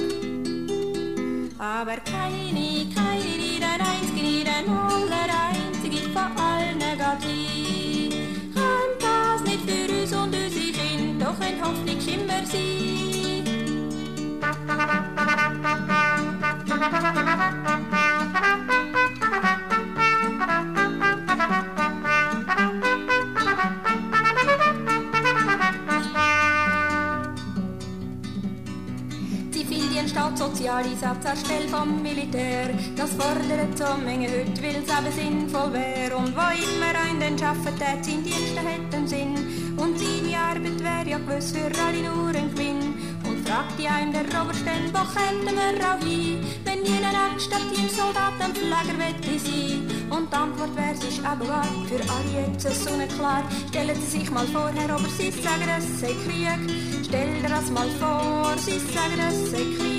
Aber 1.62 1.98
keine, 1.98 2.88
keine, 2.96 3.38
nicht 3.38 3.62
ein 3.62 3.82
einziger, 3.82 4.22
nicht 4.22 4.48
ein 4.48 4.70
aller 4.70 5.28
einzige 5.52 6.10
von 6.14 6.32
allen 6.38 6.80
hin. 7.22 8.14
Kann 8.56 8.90
das 9.02 9.42
nicht 9.44 9.70
für 9.70 9.92
uns 9.94 10.14
und 10.14 10.34
unsere 10.34 10.72
Kinder 10.72 11.26
doch 11.26 11.46
ein 11.46 11.62
Hoffnungsschimmer 11.62 12.46
sein? 12.46 12.80
Zivildienst 19.20 19.79
statt 30.80 30.86
Sozialeinsatz 30.86 31.26
anstelle 31.26 31.68
vom 31.68 32.02
Militär. 32.02 32.70
Das 32.96 33.12
fordert 33.12 33.78
so 33.78 33.98
Menge 34.04 34.30
heute, 34.30 34.62
weil 34.64 34.76
es 34.76 34.90
eben 34.90 35.12
sinnvoll 35.16 35.74
wäre. 35.74 36.16
Und 36.16 36.36
wo 36.36 36.48
immer 36.52 36.94
ein 37.00 37.20
den 37.20 37.38
schaffen 37.38 37.76
tät, 37.78 38.04
sein 38.06 38.24
Dienste 38.24 38.62
hätten 38.62 39.08
Sinn. 39.08 39.36
Und 39.78 39.98
seine 39.98 40.38
Arbeit 40.38 40.80
wäre 40.80 41.10
ja 41.10 41.18
gewiss 41.18 41.52
für 41.52 41.70
alle 41.84 42.02
nur 42.02 42.30
ein 42.30 42.52
Gewinn. 42.54 42.96
Und 43.28 43.48
fragt 43.48 43.78
die 43.78 43.88
ein 43.88 44.12
der 44.12 44.26
Oberstände, 44.42 44.92
wo 44.94 45.04
könnten 45.16 45.56
wir 45.56 45.76
auch 45.88 46.04
hin? 46.04 46.40
Wenn 46.64 46.86
jeder 46.86 47.14
anstatt 47.32 47.68
ihm 47.76 47.90
Soldaten 47.90 48.56
Flagger 48.56 48.98
wette 49.00 49.40
sein. 49.40 49.88
Und 50.10 50.32
die 50.32 50.36
Antwort 50.36 50.76
wäre, 50.76 50.94
es 50.94 51.04
ist 51.04 51.26
aber 51.26 51.48
wahr, 51.48 51.68
für 51.88 52.02
alle 52.12 52.48
jetzt 52.48 52.84
so 52.84 52.92
klar. 53.18 53.44
Stellen 53.70 53.96
Sie 53.96 54.20
sich 54.20 54.32
mal 54.32 54.46
vor, 54.48 54.72
Herr 54.76 54.96
Ober, 54.96 55.10
Sie 55.18 55.32
sagen, 55.32 55.70
es 55.78 56.00
sei 56.00 56.14
Krieg. 56.26 56.60
Stell 57.04 57.42
dir 57.42 57.50
das 57.50 57.70
mal 57.72 57.90
vor, 58.00 58.54
Sie 58.58 58.80
sagen, 58.80 59.20
es 59.30 59.52
sei 59.52 59.66
Krieg. 59.78 59.99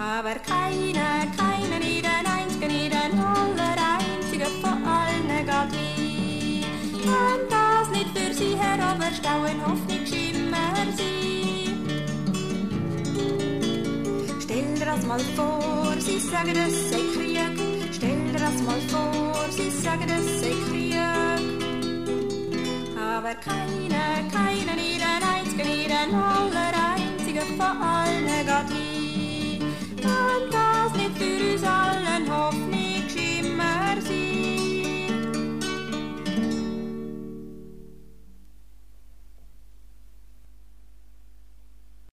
Aber 0.00 0.34
keine, 0.36 1.28
keine, 1.36 1.78
nicht 1.78 2.06
ein 2.06 2.24
einziger, 2.24 2.68
nicht 2.68 2.90
ein 2.90 3.18
aller 3.18 3.98
einziger 3.98 4.46
von 4.62 4.82
allen 4.82 5.28
geht 5.28 5.78
hin. 5.78 6.64
Kann 7.04 7.40
das 7.50 7.90
nicht 7.90 8.08
für 8.16 8.32
Sie, 8.32 8.56
Herr 8.58 8.94
Oberst, 8.94 9.22
auch 9.26 9.44
ein 9.44 9.60
Hoffnungsschimmer 9.60 10.72
sein? 10.96 11.84
Stell 14.40 14.74
das 14.86 15.04
mal 15.04 15.20
vor, 15.36 15.94
sie 15.98 16.18
sagen, 16.18 16.56
es 16.56 16.90
sei 16.90 17.00
Krieg. 17.14 17.92
Stell 17.92 18.32
dir 18.32 18.38
das 18.38 18.62
mal 18.62 18.80
vor, 18.88 19.44
sie 19.50 19.70
sagen, 19.70 20.08
es 20.08 20.40
sei 20.40 20.54
Krieg. 20.70 20.96
Aber 22.96 23.34
keine, 23.34 24.30
keine, 24.32 24.76
nicht 24.76 25.02
ein 25.02 25.22
einziger, 25.22 25.64
nicht 25.64 25.90
ein 25.90 26.14
alle 27.82 28.99
und 30.36 30.52
das 30.52 30.92
nicht 30.94 31.16
für 31.16 31.52
uns 31.52 31.62
allen 31.64 32.30
hoffen. 32.30 32.69